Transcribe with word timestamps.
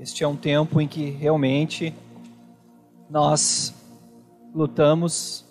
Este 0.00 0.24
é 0.24 0.26
um 0.26 0.34
tempo 0.34 0.80
em 0.80 0.88
que 0.88 1.10
realmente 1.10 1.94
nós 3.10 3.74
lutamos 4.54 5.44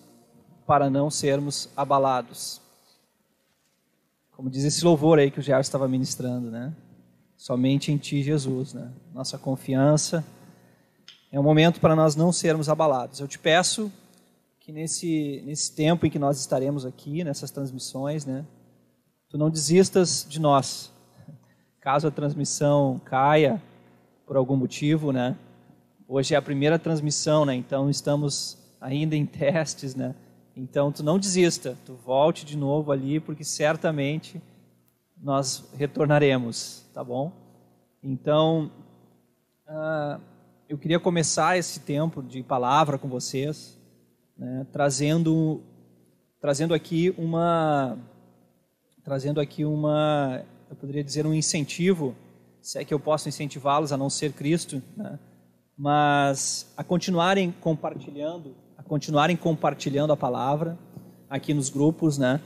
para 0.65 0.89
não 0.89 1.11
sermos 1.11 1.69
abalados. 1.77 2.59
Como 4.31 4.49
diz 4.49 4.63
esse 4.63 4.83
louvor 4.83 5.19
aí 5.19 5.29
que 5.29 5.37
o 5.37 5.43
Gerson 5.43 5.59
estava 5.59 5.87
ministrando, 5.87 6.49
né? 6.49 6.73
Somente 7.37 7.91
em 7.91 7.97
Ti, 7.97 8.23
Jesus, 8.23 8.73
né? 8.73 8.91
Nossa 9.13 9.37
confiança 9.37 10.25
é 11.31 11.39
um 11.39 11.43
momento 11.43 11.79
para 11.79 11.95
nós 11.95 12.15
não 12.15 12.31
sermos 12.31 12.69
abalados. 12.69 13.19
Eu 13.19 13.27
te 13.27 13.37
peço 13.37 13.91
que 14.59 14.71
nesse, 14.71 15.43
nesse 15.45 15.75
tempo 15.75 16.07
em 16.07 16.09
que 16.09 16.17
nós 16.17 16.39
estaremos 16.39 16.87
aqui, 16.87 17.23
nessas 17.23 17.51
transmissões, 17.51 18.25
né? 18.25 18.43
Tu 19.29 19.37
não 19.37 19.51
desistas 19.51 20.25
de 20.27 20.41
nós. 20.41 20.91
Caso 21.79 22.07
a 22.07 22.11
transmissão 22.11 22.99
caia 23.05 23.61
por 24.29 24.37
algum 24.37 24.55
motivo, 24.55 25.11
né? 25.11 25.35
Hoje 26.07 26.35
é 26.35 26.37
a 26.37 26.41
primeira 26.41 26.77
transmissão, 26.77 27.45
né? 27.45 27.55
Então 27.55 27.89
estamos 27.89 28.59
ainda 28.79 29.15
em 29.15 29.25
testes, 29.25 29.95
né? 29.95 30.13
Então 30.55 30.91
tu 30.91 31.01
não 31.01 31.17
desista, 31.17 31.75
tu 31.83 31.95
volte 31.95 32.45
de 32.45 32.55
novo 32.55 32.91
ali, 32.91 33.19
porque 33.19 33.43
certamente 33.43 34.39
nós 35.19 35.67
retornaremos, 35.75 36.87
tá 36.93 37.03
bom? 37.03 37.31
Então, 38.03 38.71
uh, 39.67 40.21
eu 40.69 40.77
queria 40.77 40.99
começar 40.99 41.57
esse 41.57 41.79
tempo 41.79 42.21
de 42.21 42.43
palavra 42.43 42.99
com 42.99 43.07
vocês, 43.09 43.79
né, 44.37 44.63
trazendo, 44.71 45.63
trazendo 46.39 46.75
aqui 46.75 47.15
uma, 47.17 47.97
trazendo 49.03 49.41
aqui 49.41 49.65
uma, 49.65 50.45
eu 50.69 50.75
poderia 50.75 51.03
dizer 51.03 51.25
um 51.25 51.33
incentivo, 51.33 52.15
se 52.61 52.79
é 52.79 52.85
que 52.85 52.93
eu 52.93 52.99
posso 52.99 53.29
incentivá-los 53.29 53.91
a 53.91 53.97
não 53.97 54.09
ser 54.09 54.33
Cristo, 54.33 54.81
né, 54.95 55.19
mas 55.77 56.71
a 56.75 56.83
continuarem 56.83 57.53
compartilhando, 57.61 58.55
a 58.77 58.83
continuarem 58.83 59.37
compartilhando 59.37 60.11
a 60.11 60.17
palavra 60.17 60.77
aqui 61.29 61.53
nos 61.53 61.69
grupos, 61.69 62.17
né? 62.17 62.41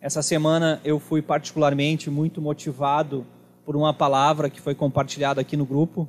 Essa 0.00 0.20
semana 0.20 0.82
eu 0.84 1.00
fui 1.00 1.22
particularmente 1.22 2.10
muito 2.10 2.42
motivado 2.42 3.26
por 3.64 3.74
uma 3.74 3.94
palavra 3.94 4.50
que 4.50 4.60
foi 4.60 4.74
compartilhada 4.74 5.40
aqui 5.40 5.56
no 5.56 5.64
grupo 5.64 6.06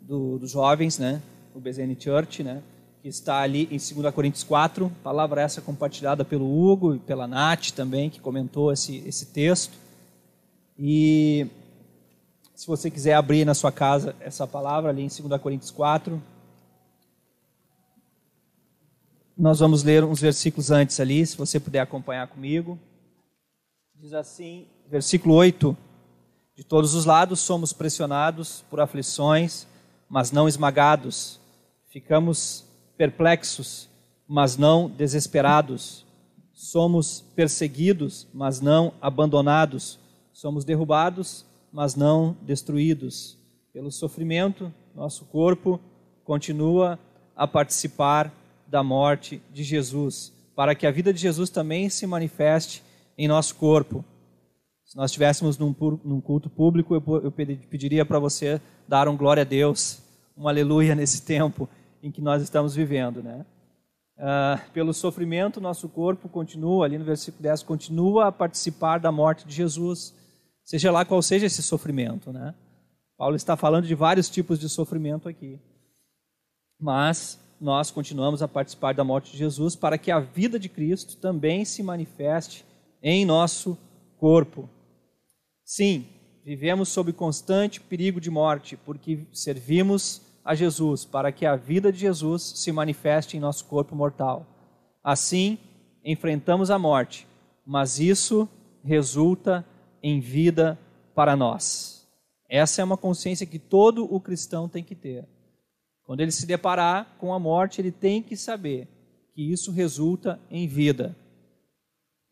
do, 0.00 0.36
dos 0.38 0.50
jovens, 0.50 0.98
né? 0.98 1.22
O 1.54 1.60
BZN 1.60 1.96
Church, 1.96 2.42
né? 2.42 2.60
Que 3.00 3.08
está 3.08 3.40
ali 3.40 3.68
em 3.70 3.76
2 3.78 4.12
Coríntios 4.12 4.42
4. 4.42 4.90
Palavra 5.02 5.42
essa 5.42 5.60
compartilhada 5.60 6.24
pelo 6.24 6.44
Hugo 6.44 6.96
e 6.96 6.98
pela 6.98 7.28
Nath 7.28 7.70
também, 7.70 8.10
que 8.10 8.20
comentou 8.20 8.72
esse, 8.72 8.96
esse 9.06 9.26
texto. 9.26 9.78
E 10.76 11.46
se 12.56 12.66
você 12.66 12.90
quiser 12.90 13.14
abrir 13.14 13.44
na 13.44 13.54
sua 13.54 13.70
casa 13.70 14.16
essa 14.18 14.44
palavra 14.44 14.90
ali 14.90 15.02
em 15.02 15.08
2 15.08 15.40
Coríntios 15.40 15.70
4, 15.70 16.20
nós 19.38 19.60
vamos 19.60 19.84
ler 19.84 20.02
uns 20.02 20.20
versículos 20.20 20.72
antes 20.72 20.98
ali, 20.98 21.24
se 21.24 21.36
você 21.36 21.60
puder 21.60 21.80
acompanhar 21.80 22.26
comigo. 22.26 22.76
Diz 23.94 24.12
assim, 24.12 24.66
versículo 24.88 25.34
8: 25.34 25.76
De 26.56 26.64
todos 26.64 26.94
os 26.94 27.04
lados 27.04 27.38
somos 27.38 27.72
pressionados 27.72 28.64
por 28.68 28.80
aflições 28.80 29.68
mas 30.08 30.30
não 30.30 30.48
esmagados. 30.48 31.40
Ficamos 31.88 32.64
perplexos, 32.96 33.88
mas 34.26 34.56
não 34.56 34.88
desesperados. 34.88 36.04
Somos 36.52 37.20
perseguidos, 37.34 38.26
mas 38.32 38.60
não 38.60 38.92
abandonados. 39.00 39.98
Somos 40.32 40.64
derrubados, 40.64 41.44
mas 41.76 41.94
não 41.94 42.34
destruídos. 42.40 43.36
Pelo 43.70 43.92
sofrimento, 43.92 44.72
nosso 44.94 45.26
corpo 45.26 45.78
continua 46.24 46.98
a 47.36 47.46
participar 47.46 48.32
da 48.66 48.82
morte 48.82 49.42
de 49.52 49.62
Jesus, 49.62 50.32
para 50.54 50.74
que 50.74 50.86
a 50.86 50.90
vida 50.90 51.12
de 51.12 51.20
Jesus 51.20 51.50
também 51.50 51.90
se 51.90 52.06
manifeste 52.06 52.82
em 53.18 53.28
nosso 53.28 53.56
corpo. 53.56 54.02
Se 54.86 54.96
nós 54.96 55.10
estivéssemos 55.10 55.58
num, 55.58 55.74
num 56.02 56.18
culto 56.18 56.48
público, 56.48 56.94
eu, 56.94 57.02
eu 57.22 57.30
pediria 57.30 58.06
para 58.06 58.18
você 58.18 58.58
dar 58.88 59.06
um 59.06 59.14
glória 59.14 59.42
a 59.42 59.44
Deus, 59.44 60.00
um 60.34 60.48
aleluia 60.48 60.94
nesse 60.96 61.26
tempo 61.26 61.68
em 62.02 62.10
que 62.10 62.22
nós 62.22 62.42
estamos 62.42 62.74
vivendo, 62.74 63.22
né? 63.22 63.44
Uh, 64.16 64.72
pelo 64.72 64.94
sofrimento, 64.94 65.60
nosso 65.60 65.90
corpo 65.90 66.26
continua, 66.26 66.86
ali 66.86 66.96
no 66.96 67.04
versículo 67.04 67.42
10, 67.42 67.64
continua 67.64 68.28
a 68.28 68.32
participar 68.32 68.96
da 68.96 69.12
morte 69.12 69.46
de 69.46 69.54
Jesus, 69.54 70.14
seja 70.66 70.90
lá 70.90 71.04
qual 71.04 71.22
seja 71.22 71.46
esse 71.46 71.62
sofrimento, 71.62 72.32
né? 72.32 72.54
Paulo 73.16 73.36
está 73.36 73.56
falando 73.56 73.86
de 73.86 73.94
vários 73.94 74.28
tipos 74.28 74.58
de 74.58 74.68
sofrimento 74.68 75.28
aqui. 75.28 75.58
Mas 76.78 77.40
nós 77.58 77.90
continuamos 77.90 78.42
a 78.42 78.48
participar 78.48 78.92
da 78.92 79.04
morte 79.04 79.32
de 79.32 79.38
Jesus 79.38 79.74
para 79.76 79.96
que 79.96 80.10
a 80.10 80.20
vida 80.20 80.58
de 80.58 80.68
Cristo 80.68 81.16
também 81.16 81.64
se 81.64 81.82
manifeste 81.82 82.64
em 83.02 83.24
nosso 83.24 83.78
corpo. 84.18 84.68
Sim, 85.64 86.04
vivemos 86.44 86.88
sob 86.88 87.12
constante 87.12 87.80
perigo 87.80 88.20
de 88.20 88.30
morte, 88.30 88.76
porque 88.76 89.20
servimos 89.32 90.20
a 90.44 90.54
Jesus, 90.54 91.04
para 91.04 91.32
que 91.32 91.46
a 91.46 91.56
vida 91.56 91.92
de 91.92 91.98
Jesus 91.98 92.42
se 92.42 92.70
manifeste 92.72 93.36
em 93.36 93.40
nosso 93.40 93.64
corpo 93.64 93.96
mortal. 93.96 94.46
Assim, 95.02 95.58
enfrentamos 96.04 96.70
a 96.70 96.78
morte, 96.78 97.26
mas 97.64 97.98
isso 97.98 98.48
resulta 98.84 99.64
em 100.08 100.20
vida 100.20 100.78
para 101.16 101.34
nós. 101.34 102.06
Essa 102.48 102.80
é 102.80 102.84
uma 102.84 102.96
consciência 102.96 103.44
que 103.44 103.58
todo 103.58 104.04
o 104.04 104.20
cristão 104.20 104.68
tem 104.68 104.84
que 104.84 104.94
ter. 104.94 105.26
Quando 106.04 106.20
ele 106.20 106.30
se 106.30 106.46
deparar 106.46 107.16
com 107.18 107.34
a 107.34 107.40
morte, 107.40 107.80
ele 107.80 107.90
tem 107.90 108.22
que 108.22 108.36
saber 108.36 108.86
que 109.34 109.42
isso 109.42 109.72
resulta 109.72 110.38
em 110.48 110.68
vida. 110.68 111.16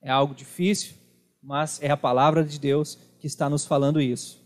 É 0.01 0.09
algo 0.09 0.37
difícil, 0.37 0.95
mas 1.43 1.83
é 1.83 1.91
a 1.91 1.97
palavra 1.97 2.45
de 2.45 2.61
Deus 2.61 2.97
que 3.19 3.27
está 3.27 3.51
nos 3.51 3.67
falando 3.67 4.01
isso. 4.01 4.41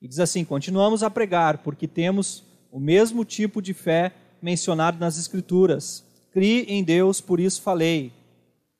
E 0.00 0.06
diz 0.06 0.20
assim: 0.20 0.44
continuamos 0.44 1.02
a 1.02 1.10
pregar, 1.10 1.58
porque 1.58 1.88
temos 1.88 2.44
o 2.70 2.78
mesmo 2.78 3.24
tipo 3.24 3.60
de 3.60 3.74
fé 3.74 4.14
mencionado 4.40 5.00
nas 5.00 5.18
Escrituras. 5.18 6.04
Crie 6.30 6.62
em 6.68 6.84
Deus, 6.84 7.20
por 7.20 7.40
isso 7.40 7.60
falei. 7.60 8.12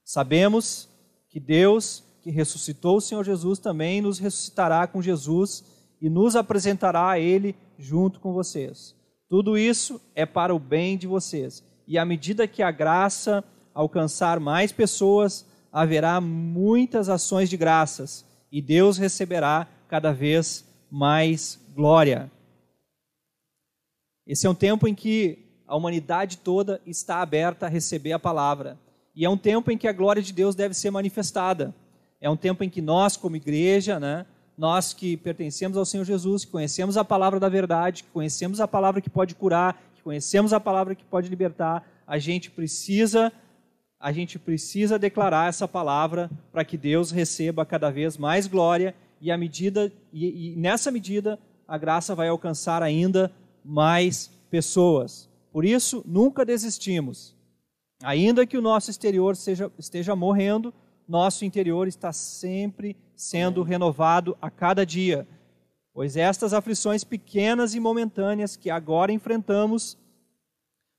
Sabemos 0.04 0.88
que 1.28 1.40
Deus, 1.40 2.04
que 2.22 2.30
ressuscitou 2.30 2.96
o 2.96 3.00
Senhor 3.00 3.24
Jesus, 3.24 3.58
também 3.58 4.00
nos 4.00 4.18
ressuscitará 4.18 4.86
com 4.86 5.00
Jesus 5.00 5.64
e 6.00 6.08
nos 6.08 6.36
apresentará 6.36 7.10
a 7.10 7.18
Ele 7.18 7.54
junto 7.78 8.20
com 8.20 8.32
vocês. 8.32 8.94
Tudo 9.28 9.56
isso 9.56 10.00
é 10.14 10.26
para 10.26 10.54
o 10.54 10.58
bem 10.58 10.96
de 10.98 11.06
vocês. 11.06 11.62
E 11.86 11.98
à 11.98 12.04
medida 12.04 12.48
que 12.48 12.62
a 12.62 12.70
graça 12.70 13.44
alcançar 13.74 14.40
mais 14.40 14.72
pessoas, 14.72 15.46
haverá 15.72 16.20
muitas 16.20 17.08
ações 17.08 17.48
de 17.48 17.56
graças 17.56 18.24
e 18.50 18.60
Deus 18.60 18.98
receberá 18.98 19.68
cada 19.88 20.12
vez 20.12 20.64
mais 20.90 21.58
glória. 21.74 22.30
Esse 24.26 24.46
é 24.46 24.50
um 24.50 24.54
tempo 24.54 24.86
em 24.86 24.94
que 24.94 25.38
a 25.66 25.76
humanidade 25.76 26.38
toda 26.38 26.80
está 26.84 27.22
aberta 27.22 27.66
a 27.66 27.68
receber 27.68 28.12
a 28.12 28.18
palavra. 28.18 28.78
E 29.14 29.24
é 29.24 29.30
um 29.30 29.36
tempo 29.36 29.70
em 29.70 29.78
que 29.78 29.88
a 29.88 29.92
glória 29.92 30.22
de 30.22 30.32
Deus 30.32 30.54
deve 30.54 30.74
ser 30.74 30.90
manifestada. 30.90 31.74
É 32.20 32.28
um 32.28 32.36
tempo 32.36 32.62
em 32.62 32.68
que 32.68 32.82
nós, 32.82 33.16
como 33.16 33.36
igreja, 33.36 33.98
né, 33.98 34.26
nós 34.56 34.92
que 34.92 35.16
pertencemos 35.16 35.76
ao 35.76 35.86
Senhor 35.86 36.04
Jesus, 36.04 36.44
que 36.44 36.50
conhecemos 36.50 36.96
a 36.96 37.04
palavra 37.04 37.40
da 37.40 37.48
verdade, 37.48 38.04
que 38.04 38.10
conhecemos 38.10 38.60
a 38.60 38.68
palavra 38.68 39.00
que 39.00 39.08
pode 39.08 39.34
curar, 39.34 39.82
que 39.94 40.02
conhecemos 40.02 40.52
a 40.52 40.60
palavra 40.60 40.94
que 40.94 41.04
pode 41.04 41.28
libertar, 41.28 41.86
a 42.06 42.18
gente 42.18 42.50
precisa 42.50 43.32
a 44.00 44.12
gente 44.12 44.38
precisa 44.38 44.98
declarar 44.98 45.50
essa 45.50 45.68
palavra 45.68 46.30
para 46.50 46.64
que 46.64 46.78
Deus 46.78 47.10
receba 47.10 47.66
cada 47.66 47.90
vez 47.90 48.16
mais 48.16 48.46
glória 48.46 48.94
e, 49.20 49.30
a 49.30 49.36
medida, 49.36 49.92
e, 50.10 50.52
e 50.52 50.56
nessa 50.56 50.90
medida 50.90 51.38
a 51.68 51.76
graça 51.76 52.14
vai 52.14 52.28
alcançar 52.28 52.82
ainda 52.82 53.30
mais 53.62 54.30
pessoas. 54.50 55.28
Por 55.52 55.66
isso, 55.66 56.02
nunca 56.06 56.46
desistimos. 56.46 57.36
Ainda 58.02 58.46
que 58.46 58.56
o 58.56 58.62
nosso 58.62 58.90
exterior 58.90 59.36
seja, 59.36 59.70
esteja 59.78 60.16
morrendo, 60.16 60.72
nosso 61.10 61.44
interior 61.44 61.88
está 61.88 62.12
sempre 62.12 62.96
sendo 63.16 63.64
renovado 63.64 64.38
a 64.40 64.48
cada 64.48 64.86
dia. 64.86 65.26
Pois 65.92 66.16
estas 66.16 66.54
aflições 66.54 67.02
pequenas 67.02 67.74
e 67.74 67.80
momentâneas 67.80 68.56
que 68.56 68.70
agora 68.70 69.12
enfrentamos 69.12 69.98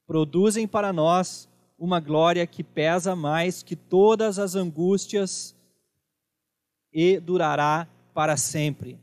produzem 0.05 0.67
para 0.67 0.91
nós 0.91 1.49
uma 1.79 2.01
glória 2.01 2.45
que 2.45 2.61
pesa 2.61 3.15
mais 3.15 3.63
que 3.63 3.75
todas 3.75 4.37
as 4.37 4.53
angústias 4.53 5.55
e 6.91 7.17
durará 7.17 7.87
para 8.13 8.35
sempre. 8.35 8.99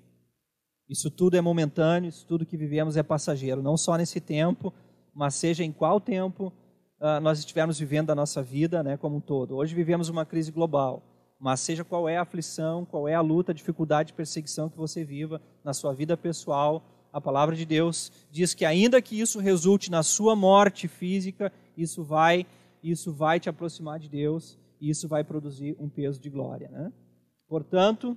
Isso 0.86 1.10
tudo 1.10 1.36
é 1.36 1.40
momentâneo, 1.40 2.10
isso 2.10 2.26
tudo 2.26 2.44
que 2.44 2.56
vivemos 2.56 2.98
é 2.98 3.02
passageiro, 3.02 3.62
não 3.62 3.78
só 3.78 3.96
nesse 3.96 4.20
tempo, 4.20 4.72
mas 5.14 5.34
seja 5.34 5.64
em 5.64 5.72
qual 5.72 6.00
tempo 6.00 6.52
uh, 7.00 7.20
nós 7.20 7.38
estivermos 7.38 7.78
vivendo 7.78 8.10
a 8.10 8.14
nossa 8.14 8.42
vida 8.42 8.82
né, 8.82 8.96
como 8.96 9.16
um 9.16 9.20
todo. 9.20 9.56
Hoje 9.56 9.74
vivemos 9.74 10.08
uma 10.08 10.24
crise 10.24 10.50
global, 10.50 11.02
mas 11.38 11.60
seja 11.60 11.84
qual 11.84 12.08
é 12.08 12.16
a 12.16 12.22
aflição, 12.22 12.84
qual 12.84 13.08
é 13.08 13.14
a 13.14 13.20
luta, 13.20 13.54
dificuldade, 13.54 14.12
perseguição 14.12 14.68
que 14.68 14.76
você 14.76 15.04
viva 15.04 15.40
na 15.64 15.72
sua 15.72 15.92
vida 15.92 16.16
pessoal, 16.16 16.82
a 17.12 17.20
palavra 17.20 17.56
de 17.56 17.64
Deus 17.64 18.12
diz 18.30 18.54
que 18.54 18.64
ainda 18.64 19.00
que 19.00 19.18
isso 19.18 19.38
resulte 19.38 19.90
na 19.90 20.02
sua 20.02 20.36
morte 20.36 20.86
física, 20.86 21.52
isso 21.76 22.02
vai, 22.02 22.46
isso 22.82 23.12
vai 23.12 23.40
te 23.40 23.48
aproximar 23.48 23.98
de 23.98 24.08
Deus 24.08 24.58
e 24.80 24.90
isso 24.90 25.08
vai 25.08 25.24
produzir 25.24 25.74
um 25.78 25.88
peso 25.88 26.20
de 26.20 26.28
glória. 26.28 26.68
Né? 26.68 26.92
Portanto, 27.48 28.16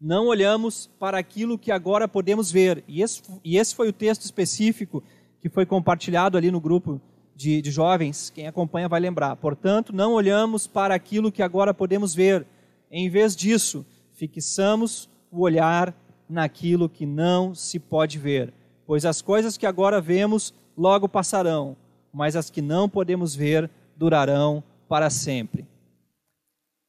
não 0.00 0.26
olhamos 0.26 0.88
para 0.98 1.18
aquilo 1.18 1.58
que 1.58 1.70
agora 1.70 2.08
podemos 2.08 2.50
ver. 2.50 2.82
E 2.88 3.02
esse, 3.02 3.22
e 3.44 3.56
esse 3.56 3.74
foi 3.74 3.88
o 3.88 3.92
texto 3.92 4.22
específico 4.22 5.02
que 5.40 5.48
foi 5.48 5.66
compartilhado 5.66 6.36
ali 6.38 6.50
no 6.50 6.60
grupo 6.60 7.00
de, 7.34 7.60
de 7.60 7.70
jovens. 7.70 8.30
Quem 8.30 8.46
acompanha 8.46 8.88
vai 8.88 9.00
lembrar. 9.00 9.36
Portanto, 9.36 9.92
não 9.92 10.12
olhamos 10.12 10.66
para 10.66 10.94
aquilo 10.94 11.32
que 11.32 11.42
agora 11.42 11.74
podemos 11.74 12.14
ver. 12.14 12.46
Em 12.90 13.08
vez 13.08 13.34
disso, 13.34 13.84
fixamos 14.12 15.08
o 15.30 15.40
olhar 15.40 15.94
naquilo 16.28 16.88
que 16.88 17.04
não 17.04 17.54
se 17.54 17.78
pode 17.78 18.18
ver. 18.18 18.52
Pois 18.86 19.04
as 19.04 19.20
coisas 19.20 19.56
que 19.56 19.66
agora 19.66 20.00
vemos 20.00 20.54
logo 20.76 21.08
passarão, 21.08 21.76
mas 22.12 22.36
as 22.36 22.50
que 22.50 22.62
não 22.62 22.88
podemos 22.88 23.34
ver 23.34 23.70
durarão 23.96 24.62
para 24.88 25.10
sempre. 25.10 25.66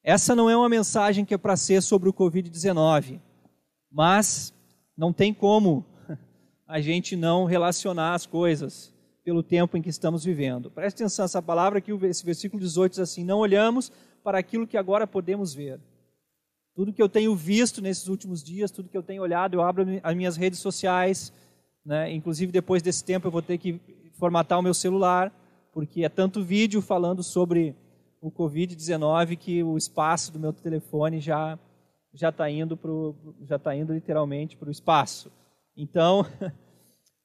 Essa 0.02 0.34
não 0.34 0.50
é 0.50 0.56
uma 0.56 0.68
mensagem 0.68 1.24
que 1.24 1.34
é 1.34 1.38
para 1.38 1.56
ser 1.56 1.82
sobre 1.82 2.08
o 2.08 2.12
Covid-19, 2.12 3.18
mas 3.90 4.52
não 4.96 5.12
tem 5.12 5.32
como 5.32 5.84
a 6.68 6.80
gente 6.80 7.16
não 7.16 7.44
relacionar 7.44 8.14
as 8.14 8.26
coisas 8.26 8.93
pelo 9.24 9.42
tempo 9.42 9.76
em 9.76 9.82
que 9.82 9.88
estamos 9.88 10.24
vivendo. 10.24 10.70
Preste 10.70 10.96
atenção, 11.02 11.24
essa 11.24 11.40
palavra 11.40 11.78
aqui, 11.78 11.90
esse 12.04 12.24
versículo 12.24 12.60
18 12.60 12.92
diz 12.92 13.00
assim: 13.00 13.24
Não 13.24 13.38
olhamos 13.38 13.90
para 14.22 14.38
aquilo 14.38 14.66
que 14.66 14.76
agora 14.76 15.06
podemos 15.06 15.54
ver. 15.54 15.80
Tudo 16.74 16.92
que 16.92 17.02
eu 17.02 17.08
tenho 17.08 17.34
visto 17.34 17.80
nesses 17.80 18.08
últimos 18.08 18.42
dias, 18.42 18.70
tudo 18.70 18.88
que 18.88 18.96
eu 18.96 19.02
tenho 19.02 19.22
olhado, 19.22 19.54
eu 19.54 19.62
abro 19.62 19.86
as 20.02 20.14
minhas 20.14 20.36
redes 20.36 20.58
sociais, 20.58 21.32
né? 21.84 22.12
inclusive 22.12 22.50
depois 22.50 22.82
desse 22.82 23.04
tempo 23.04 23.26
eu 23.26 23.30
vou 23.30 23.42
ter 23.42 23.58
que 23.58 23.80
formatar 24.18 24.58
o 24.58 24.62
meu 24.62 24.74
celular, 24.74 25.32
porque 25.72 26.04
é 26.04 26.08
tanto 26.08 26.42
vídeo 26.42 26.82
falando 26.82 27.22
sobre 27.22 27.76
o 28.20 28.30
Covid-19 28.30 29.36
que 29.36 29.62
o 29.62 29.76
espaço 29.76 30.32
do 30.32 30.38
meu 30.38 30.52
telefone 30.52 31.20
já 31.20 31.58
já 32.12 32.28
está 32.28 32.48
indo 32.48 32.76
pro, 32.76 33.14
já 33.42 33.56
está 33.56 33.74
indo 33.74 33.92
literalmente 33.92 34.56
para 34.56 34.68
o 34.68 34.72
espaço. 34.72 35.32
Então, 35.76 36.24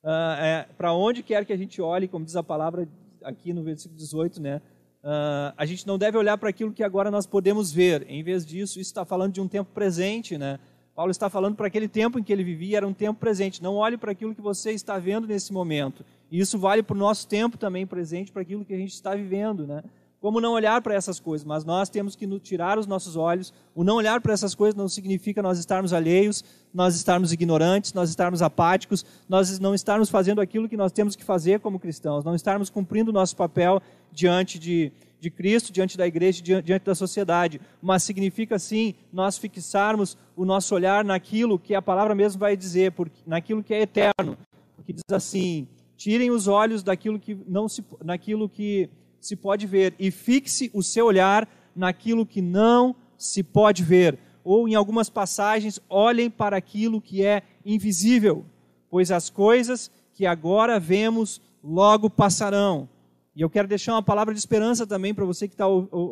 uh, 0.03 0.41
é, 0.41 0.67
para 0.77 0.93
onde 0.93 1.23
quer 1.23 1.45
que 1.45 1.53
a 1.53 1.57
gente 1.57 1.81
olhe, 1.81 2.07
como 2.07 2.25
diz 2.25 2.35
a 2.35 2.43
palavra 2.43 2.87
aqui 3.23 3.53
no 3.53 3.63
versículo 3.63 3.97
18, 3.97 4.41
né? 4.41 4.61
Uh, 5.01 5.55
a 5.55 5.65
gente 5.65 5.87
não 5.87 5.97
deve 5.97 6.17
olhar 6.17 6.37
para 6.37 6.49
aquilo 6.49 6.73
que 6.73 6.83
agora 6.83 7.09
nós 7.09 7.25
podemos 7.25 7.71
ver. 7.71 8.05
Em 8.09 8.21
vez 8.21 8.45
disso, 8.45 8.79
isso 8.79 8.89
está 8.89 9.05
falando 9.05 9.33
de 9.33 9.41
um 9.41 9.47
tempo 9.47 9.71
presente, 9.73 10.37
né? 10.37 10.59
Paulo 10.93 11.11
está 11.11 11.29
falando 11.29 11.55
para 11.55 11.67
aquele 11.67 11.87
tempo 11.87 12.19
em 12.19 12.23
que 12.23 12.33
ele 12.33 12.43
vivia, 12.43 12.77
era 12.77 12.87
um 12.87 12.93
tempo 12.93 13.17
presente. 13.17 13.63
Não 13.63 13.75
olhe 13.75 13.97
para 13.97 14.11
aquilo 14.11 14.35
que 14.35 14.41
você 14.41 14.71
está 14.71 14.99
vendo 14.99 15.25
nesse 15.25 15.53
momento. 15.53 16.03
E 16.29 16.39
isso 16.39 16.59
vale 16.59 16.83
para 16.83 16.93
o 16.93 16.97
nosso 16.99 17.25
tempo 17.25 17.57
também 17.57 17.87
presente, 17.87 18.33
para 18.33 18.41
aquilo 18.41 18.65
que 18.65 18.73
a 18.73 18.77
gente 18.77 18.91
está 18.91 19.15
vivendo, 19.15 19.65
né? 19.65 19.81
Como 20.21 20.42
não 20.42 20.51
olhar 20.51 20.81
para 20.81 20.94
essas 20.94 21.19
coisas, 21.19 21.45
mas 21.45 21.63
nós 21.63 21.89
temos 21.89 22.16
que 22.16 22.27
tirar 22.39 22.77
os 22.77 22.86
nossos 22.86 23.16
olhos. 23.16 23.54
O 23.74 23.83
não 23.83 23.95
olhar 23.95 24.19
para 24.19 24.33
essas 24.33 24.54
coisas 24.54 24.75
não 24.75 24.89
significa 24.89 25.42
nós 25.42 25.57
estarmos 25.57 25.94
alheios, 25.94 26.44
nós 26.74 26.95
estarmos 26.95 27.31
ignorantes, 27.31 27.94
nós 27.94 28.10
estarmos 28.10 28.42
apáticos, 28.42 29.06
nós 29.30 29.60
não 29.60 29.74
estarmos 29.74 30.10
fazendo 30.10 30.42
aquilo 30.42 30.68
que 30.68 30.75
nós 30.75 30.92
temos 30.92 31.16
que 31.16 31.24
fazer 31.24 31.62
como 31.62 31.80
cristãos, 31.80 32.25
não 32.25 32.36
estarmos 32.36 32.69
cumprindo 32.69 33.12
o 33.12 33.13
nosso 33.13 33.36
papel 33.36 33.81
diante 34.12 34.60
de, 34.60 34.92
de 35.21 35.31
Cristo, 35.31 35.71
diante 35.71 35.98
da 35.98 36.06
igreja, 36.06 36.44
diante, 36.44 36.83
da 36.83 36.95
sociedade. 36.95 37.62
Mas 37.81 38.04
significa 38.04 38.60
sim 38.60 38.95
nós 39.13 39.38
fixarmos 39.38 40.18
o 40.36 40.44
nosso 40.44 40.75
olhar 40.75 41.06
naquilo 41.06 41.57
que 41.57 41.74
a 41.74 41.81
palavra 41.81 42.13
mesmo 42.13 42.39
vai 42.39 42.57
dizer, 42.57 42.92
porque, 42.92 43.21
naquilo 43.25 43.63
que 43.63 43.74
é 43.74 43.81
eterno. 43.83 44.38
Porque 44.75 44.92
diz 44.92 45.04
assim: 45.12 45.66
tirem 45.95 46.30
os 46.30 46.45
olhos 46.45 46.83
daquilo 46.83 47.18
que 47.18 47.38
não 47.48 47.69
se, 47.69 47.83
naquilo 48.04 48.50
que 48.50 48.89
se 49.19 49.36
pode 49.36 49.66
ver 49.66 49.94
e 50.00 50.12
fixe 50.12 50.69
o 50.74 50.81
seu 50.81 51.06
olhar 51.06 51.48
naquilo 51.75 52.25
que 52.25 52.42
não 52.42 52.95
se 53.18 53.44
pode 53.44 53.83
ver. 53.83 54.18
Ou 54.44 54.68
em 54.68 54.75
algumas 54.75 55.10
passagens, 55.10 55.80
olhem 55.89 56.30
para 56.30 56.57
aquilo 56.57 57.01
que 57.01 57.25
é 57.25 57.44
invisível, 57.66 58.45
pois 58.89 59.12
as 59.12 59.30
coisas 59.30 59.92
que 60.13 60.25
agora 60.25 60.80
vemos 60.80 61.42
logo 61.63 62.10
passarão. 62.10 62.89
E 63.36 63.42
eu 63.42 63.50
quero 63.50 63.68
deixar 63.68 63.94
uma 63.94 64.04
palavra 64.04 64.33
de 64.33 64.39
esperança 64.39 64.86
também 64.86 65.13
para 65.13 65.25
você 65.25 65.48
que 65.48 65.54
está 65.54 65.66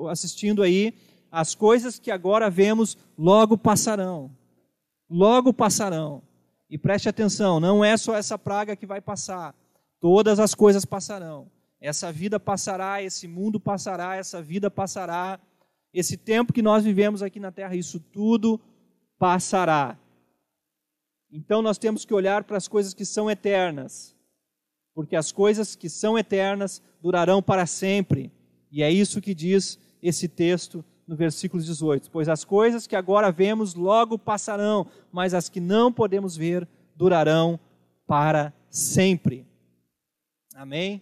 assistindo 0.10 0.64
aí. 0.64 0.94
As 1.32 1.54
coisas 1.56 2.00
que 2.00 2.10
agora 2.10 2.50
vemos 2.50 2.98
logo 3.18 3.58
passarão. 3.58 4.32
Logo 5.10 5.52
passarão. 5.52 6.22
E 6.70 6.78
preste 6.78 7.10
atenção, 7.10 7.60
não 7.60 7.84
é 7.84 7.96
só 7.98 8.16
essa 8.16 8.38
praga 8.38 8.76
que 8.76 8.86
vai 8.86 9.02
passar. 9.02 9.56
Todas 10.00 10.40
as 10.40 10.54
coisas 10.54 10.86
passarão. 10.86 11.48
Essa 11.80 12.12
vida 12.12 12.40
passará, 12.40 13.02
esse 13.02 13.28
mundo 13.28 13.60
passará, 13.60 14.16
essa 14.16 14.42
vida 14.42 14.70
passará, 14.70 15.40
esse 15.94 16.18
tempo 16.18 16.54
que 16.54 16.62
nós 16.62 16.84
vivemos 16.84 17.22
aqui 17.22 17.40
na 17.40 17.52
terra, 17.52 17.76
isso 17.76 18.00
tudo 18.00 18.60
passará. 19.18 19.98
Então 21.32 21.62
nós 21.62 21.78
temos 21.78 22.06
que 22.06 22.14
olhar 22.14 22.44
para 22.44 22.58
as 22.58 22.68
coisas 22.68 22.94
que 22.94 23.06
são 23.06 23.30
eternas, 23.30 24.16
porque 24.94 25.16
as 25.16 25.32
coisas 25.32 25.76
que 25.76 25.90
são 25.90 26.18
eternas 26.18 26.82
durarão 27.02 27.42
para 27.42 27.66
sempre. 27.66 28.32
E 28.72 28.82
é 28.82 28.92
isso 28.92 29.22
que 29.22 29.36
diz 29.36 29.80
esse 30.02 30.28
texto 30.28 30.84
no 31.08 31.16
versículo 31.16 31.62
18: 31.62 32.10
Pois 32.12 32.28
as 32.28 32.44
coisas 32.44 32.88
que 32.88 32.96
agora 32.96 33.32
vemos 33.32 33.76
logo 33.76 34.18
passarão, 34.18 34.88
mas 35.12 35.34
as 35.34 35.50
que 35.50 35.60
não 35.60 35.92
podemos 35.92 36.36
ver 36.36 36.68
durarão 36.96 37.60
para 38.06 38.54
sempre. 38.70 39.46
Amém? 40.56 41.02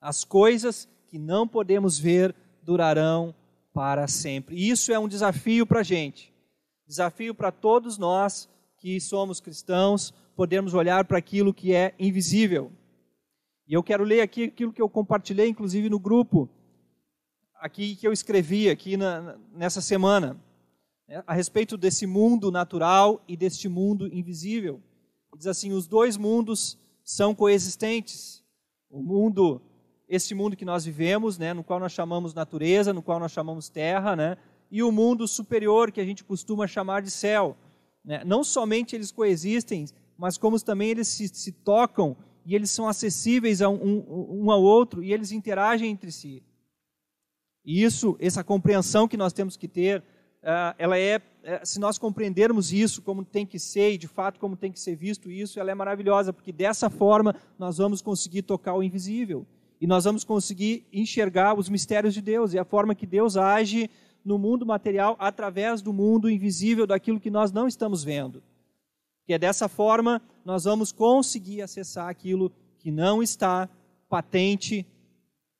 As 0.00 0.24
coisas 0.24 0.88
que 1.08 1.18
não 1.18 1.46
podemos 1.46 1.98
ver 1.98 2.34
durarão 2.62 3.34
para 3.72 4.06
sempre. 4.08 4.56
E 4.56 4.70
isso 4.70 4.92
é 4.92 4.98
um 4.98 5.08
desafio 5.08 5.66
para 5.66 5.80
a 5.80 5.84
gente. 5.84 6.32
Desafio 6.86 7.34
para 7.34 7.52
todos 7.52 7.98
nós 7.98 8.48
que 8.78 9.00
somos 9.00 9.40
cristãos, 9.40 10.12
podermos 10.34 10.72
olhar 10.72 11.04
para 11.04 11.18
aquilo 11.18 11.52
que 11.52 11.74
é 11.74 11.94
invisível. 11.98 12.72
E 13.66 13.74
eu 13.74 13.82
quero 13.82 14.02
ler 14.02 14.22
aqui 14.22 14.44
aquilo 14.44 14.72
que 14.72 14.82
eu 14.82 14.88
compartilhei, 14.88 15.48
inclusive 15.48 15.88
no 15.88 15.98
grupo, 15.98 16.48
aqui 17.54 17.94
que 17.94 18.06
eu 18.06 18.12
escrevi 18.12 18.70
aqui 18.70 18.96
na, 18.96 19.36
nessa 19.52 19.80
semana, 19.80 20.40
né, 21.06 21.22
a 21.26 21.34
respeito 21.34 21.76
desse 21.76 22.06
mundo 22.06 22.50
natural 22.50 23.22
e 23.28 23.36
deste 23.36 23.68
mundo 23.68 24.08
invisível. 24.12 24.80
Diz 25.36 25.46
assim: 25.46 25.72
os 25.72 25.86
dois 25.86 26.16
mundos 26.16 26.76
são 27.04 27.34
coexistentes. 27.34 28.42
O 28.90 29.02
mundo 29.02 29.62
este 30.10 30.34
mundo 30.34 30.56
que 30.56 30.64
nós 30.64 30.84
vivemos, 30.84 31.38
né, 31.38 31.54
no 31.54 31.62
qual 31.62 31.78
nós 31.78 31.92
chamamos 31.92 32.34
natureza, 32.34 32.92
no 32.92 33.00
qual 33.00 33.20
nós 33.20 33.30
chamamos 33.30 33.68
terra, 33.68 34.16
né, 34.16 34.36
e 34.68 34.82
o 34.82 34.90
mundo 34.90 35.26
superior 35.28 35.92
que 35.92 36.00
a 36.00 36.04
gente 36.04 36.24
costuma 36.24 36.66
chamar 36.66 37.00
de 37.00 37.12
céu. 37.12 37.56
Né? 38.04 38.22
Não 38.24 38.42
somente 38.42 38.96
eles 38.96 39.12
coexistem, 39.12 39.86
mas 40.18 40.36
como 40.36 40.60
também 40.60 40.90
eles 40.90 41.06
se, 41.06 41.28
se 41.28 41.52
tocam 41.52 42.16
e 42.44 42.56
eles 42.56 42.72
são 42.72 42.88
acessíveis 42.88 43.60
um, 43.60 43.74
um, 43.74 44.44
um 44.44 44.50
ao 44.50 44.60
outro 44.62 45.02
e 45.02 45.12
eles 45.12 45.30
interagem 45.30 45.88
entre 45.90 46.10
si. 46.10 46.42
E 47.64 47.82
isso, 47.84 48.16
essa 48.18 48.42
compreensão 48.42 49.06
que 49.06 49.16
nós 49.16 49.32
temos 49.32 49.56
que 49.56 49.68
ter, 49.68 50.00
uh, 50.00 50.74
ela 50.76 50.98
é, 50.98 51.18
uh, 51.18 51.20
se 51.62 51.78
nós 51.78 51.98
compreendermos 51.98 52.72
isso 52.72 53.00
como 53.00 53.24
tem 53.24 53.46
que 53.46 53.60
ser 53.60 53.92
e 53.92 53.98
de 53.98 54.08
fato 54.08 54.40
como 54.40 54.56
tem 54.56 54.72
que 54.72 54.80
ser 54.80 54.96
visto 54.96 55.30
isso, 55.30 55.60
ela 55.60 55.70
é 55.70 55.74
maravilhosa, 55.74 56.32
porque 56.32 56.52
dessa 56.52 56.90
forma 56.90 57.36
nós 57.56 57.78
vamos 57.78 58.02
conseguir 58.02 58.42
tocar 58.42 58.74
o 58.74 58.82
invisível 58.82 59.46
e 59.80 59.86
nós 59.86 60.04
vamos 60.04 60.24
conseguir 60.24 60.86
enxergar 60.92 61.58
os 61.58 61.68
mistérios 61.68 62.12
de 62.12 62.20
Deus 62.20 62.52
e 62.52 62.58
a 62.58 62.64
forma 62.64 62.94
que 62.94 63.06
Deus 63.06 63.36
age 63.36 63.88
no 64.22 64.38
mundo 64.38 64.66
material 64.66 65.16
através 65.18 65.80
do 65.80 65.92
mundo 65.92 66.28
invisível, 66.28 66.86
daquilo 66.86 67.18
que 67.18 67.30
nós 67.30 67.50
não 67.50 67.66
estamos 67.66 68.04
vendo. 68.04 68.42
Que 69.24 69.32
é 69.32 69.38
dessa 69.38 69.68
forma 69.68 70.20
nós 70.44 70.64
vamos 70.64 70.92
conseguir 70.92 71.62
acessar 71.62 72.08
aquilo 72.08 72.52
que 72.78 72.90
não 72.90 73.22
está 73.22 73.68
patente 74.08 74.86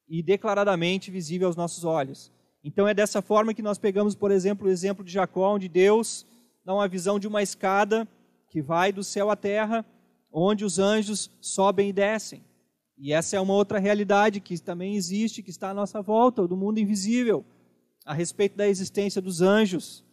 e 0.07 0.23
declaradamente 0.23 1.11
visível 1.11 1.47
aos 1.47 1.57
nossos 1.57 1.85
olhos. 1.85 2.31
Então 2.63 2.87
é 2.87 2.93
dessa 2.93 3.23
forma 3.23 3.55
que 3.55 3.63
nós 3.63 3.79
pegamos, 3.79 4.15
por 4.15 4.31
exemplo, 4.31 4.67
o 4.67 4.71
exemplo 4.71 5.03
de 5.03 5.13
Jacó, 5.13 5.55
onde 5.55 5.69
Deus 5.69 6.27
dá 6.63 6.75
uma 6.75 6.89
visão 6.89 7.19
de 7.19 7.27
uma 7.27 7.43
escada 7.43 8.07
que 8.51 8.61
vai 8.61 8.93
do 8.93 9.03
céu 9.03 9.31
à 9.31 9.37
terra, 9.37 9.85
onde 10.31 10.65
os 10.65 10.79
anjos 10.79 11.31
sobem 11.41 11.89
e 11.89 11.93
descem. 11.93 12.43
E 13.03 13.15
essa 13.15 13.35
é 13.35 13.41
uma 13.41 13.55
outra 13.55 13.79
realidade 13.79 14.41
que 14.41 14.59
também 14.61 14.95
existe, 14.95 15.43
que 15.43 15.49
está 15.49 15.71
à 15.71 15.75
nossa 15.75 16.03
volta, 16.03 16.47
do 16.47 16.55
mundo 16.55 16.79
invisível, 16.79 17.43
a 18.05 18.13
respeito 18.13 18.59
da 18.59 18.69
existência 18.69 19.23
dos 19.23 19.41
anjos. 19.41 20.05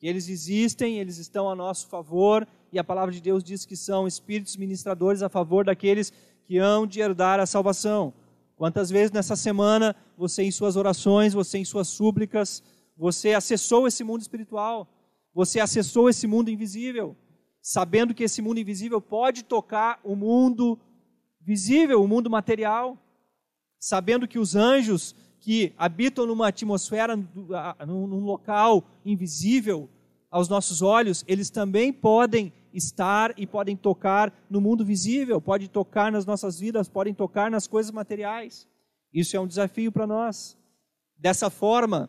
Eles 0.00 0.28
existem, 0.28 0.98
eles 0.98 1.18
estão 1.18 1.48
a 1.48 1.54
nosso 1.54 1.86
favor, 1.86 2.44
e 2.72 2.80
a 2.80 2.82
palavra 2.82 3.14
de 3.14 3.20
Deus 3.20 3.44
diz 3.44 3.64
que 3.64 3.76
são 3.76 4.08
espíritos 4.08 4.56
ministradores 4.56 5.22
a 5.22 5.28
favor 5.28 5.64
daqueles 5.64 6.12
que 6.42 6.58
hão 6.58 6.84
de 6.84 6.98
herdar 6.98 7.38
a 7.38 7.46
salvação. 7.46 8.12
Quantas 8.56 8.90
vezes 8.90 9.12
nessa 9.12 9.36
semana 9.36 9.94
você, 10.18 10.42
em 10.42 10.50
suas 10.50 10.74
orações, 10.74 11.32
você, 11.32 11.58
em 11.58 11.64
suas 11.64 11.86
súplicas, 11.86 12.60
você 12.96 13.34
acessou 13.34 13.86
esse 13.86 14.02
mundo 14.02 14.20
espiritual, 14.20 14.88
você 15.32 15.60
acessou 15.60 16.08
esse 16.08 16.26
mundo 16.26 16.50
invisível, 16.50 17.16
sabendo 17.60 18.12
que 18.12 18.24
esse 18.24 18.42
mundo 18.42 18.58
invisível 18.58 19.00
pode 19.00 19.44
tocar 19.44 20.00
o 20.02 20.16
mundo 20.16 20.76
visível, 21.44 22.02
o 22.02 22.08
mundo 22.08 22.30
material, 22.30 22.96
sabendo 23.78 24.28
que 24.28 24.38
os 24.38 24.54
anjos 24.54 25.14
que 25.40 25.72
habitam 25.76 26.26
numa 26.26 26.48
atmosfera, 26.48 27.16
num 27.16 28.24
local 28.24 28.84
invisível 29.04 29.88
aos 30.30 30.48
nossos 30.48 30.80
olhos, 30.80 31.24
eles 31.26 31.50
também 31.50 31.92
podem 31.92 32.52
estar 32.72 33.34
e 33.38 33.46
podem 33.46 33.76
tocar 33.76 34.32
no 34.48 34.60
mundo 34.60 34.84
visível, 34.84 35.40
podem 35.40 35.68
tocar 35.68 36.10
nas 36.10 36.24
nossas 36.24 36.58
vidas, 36.58 36.88
podem 36.88 37.12
tocar 37.12 37.50
nas 37.50 37.66
coisas 37.66 37.92
materiais. 37.92 38.68
Isso 39.12 39.36
é 39.36 39.40
um 39.40 39.46
desafio 39.46 39.92
para 39.92 40.06
nós. 40.06 40.56
Dessa 41.18 41.50
forma, 41.50 42.08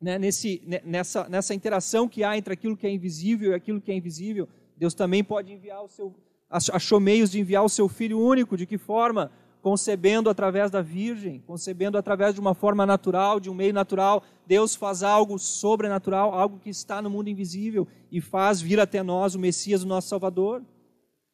né, 0.00 0.18
nesse, 0.18 0.62
nessa, 0.84 1.28
nessa 1.28 1.54
interação 1.54 2.08
que 2.08 2.24
há 2.24 2.36
entre 2.36 2.54
aquilo 2.54 2.76
que 2.76 2.86
é 2.86 2.90
invisível 2.90 3.52
e 3.52 3.54
aquilo 3.54 3.80
que 3.80 3.92
é 3.92 3.94
invisível, 3.94 4.48
Deus 4.76 4.94
também 4.94 5.22
pode 5.22 5.52
enviar 5.52 5.82
o 5.82 5.88
seu, 5.88 6.14
achou 6.50 6.98
meios 6.98 7.30
de 7.30 7.40
enviar 7.40 7.64
o 7.64 7.68
seu 7.68 7.88
Filho 7.88 8.18
único. 8.18 8.56
De 8.56 8.66
que 8.66 8.78
forma? 8.78 9.30
Concebendo 9.60 10.30
através 10.30 10.70
da 10.70 10.80
Virgem, 10.80 11.42
concebendo 11.46 11.98
através 11.98 12.34
de 12.34 12.40
uma 12.40 12.54
forma 12.54 12.86
natural, 12.86 13.40
de 13.40 13.50
um 13.50 13.54
meio 13.54 13.72
natural. 13.72 14.22
Deus 14.46 14.74
faz 14.74 15.02
algo 15.02 15.38
sobrenatural, 15.38 16.32
algo 16.32 16.58
que 16.58 16.70
está 16.70 17.02
no 17.02 17.10
mundo 17.10 17.28
invisível 17.28 17.86
e 18.10 18.20
faz 18.20 18.60
vir 18.60 18.80
até 18.80 19.02
nós 19.02 19.34
o 19.34 19.38
Messias, 19.38 19.82
o 19.82 19.86
nosso 19.86 20.08
Salvador. 20.08 20.62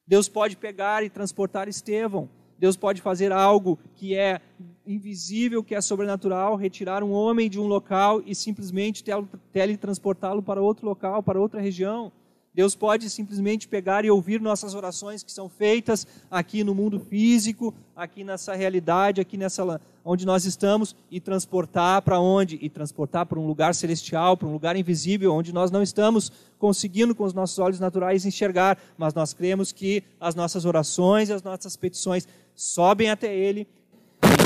Deus 0.06 0.28
pode 0.28 0.56
pegar 0.56 1.02
e 1.04 1.11
transportar 1.11 1.68
Estevão. 1.68 2.28
Deus 2.59 2.76
pode 2.76 3.02
fazer 3.02 3.33
algo 3.33 3.78
que 3.94 4.14
é 4.14 4.40
invisível, 4.87 5.62
que 5.62 5.75
é 5.75 5.80
sobrenatural, 5.80 6.56
retirar 6.56 7.02
um 7.02 7.12
homem 7.12 7.50
de 7.50 7.59
um 7.59 7.66
local 7.66 8.23
e 8.25 8.35
simplesmente 8.35 9.04
teletransportá-lo 9.52 10.42
para 10.42 10.62
outro 10.62 10.87
local, 10.87 11.23
para 11.23 11.40
outra 11.40 11.61
região. 11.61 12.12
Deus 12.54 12.76
pode 12.76 13.11
simplesmente 13.11 13.66
pegar 13.66 14.04
e 14.04 14.11
ouvir 14.11 14.40
nossas 14.40 14.75
orações 14.75 15.25
que 15.25 15.32
são 15.32 15.49
feitas 15.49 16.06
aqui 16.30 16.62
no 16.62 16.73
mundo 16.75 17.00
físico, 17.00 17.75
aqui 17.96 18.23
nessa 18.23 18.54
realidade, 18.54 19.20
aqui 19.20 19.37
nessa 19.37 19.80
onde 20.04 20.25
nós 20.25 20.44
estamos 20.44 20.94
e 21.11 21.18
transportar 21.18 22.02
para 22.02 22.20
onde? 22.20 22.58
E 22.62 22.68
transportar 22.68 23.26
para 23.26 23.40
um 23.40 23.46
lugar 23.46 23.75
celestial, 23.75 24.37
para 24.37 24.46
um 24.46 24.52
lugar 24.52 24.76
invisível, 24.76 25.32
onde 25.32 25.52
nós 25.52 25.70
não 25.70 25.82
estamos 25.82 26.30
conseguindo 26.58 27.14
com 27.14 27.25
os 27.25 27.32
nossos 27.32 27.58
olhos 27.58 27.80
naturais 27.80 28.25
enxergar, 28.25 28.78
mas 28.96 29.14
nós 29.14 29.32
cremos 29.32 29.73
que 29.73 30.04
as 30.20 30.34
nossas 30.34 30.64
orações 30.64 31.30
e 31.30 31.32
as 31.32 31.42
nossas 31.42 31.76
petições 31.76 32.28
sobem 32.54 33.11
até 33.11 33.34
ele. 33.34 33.66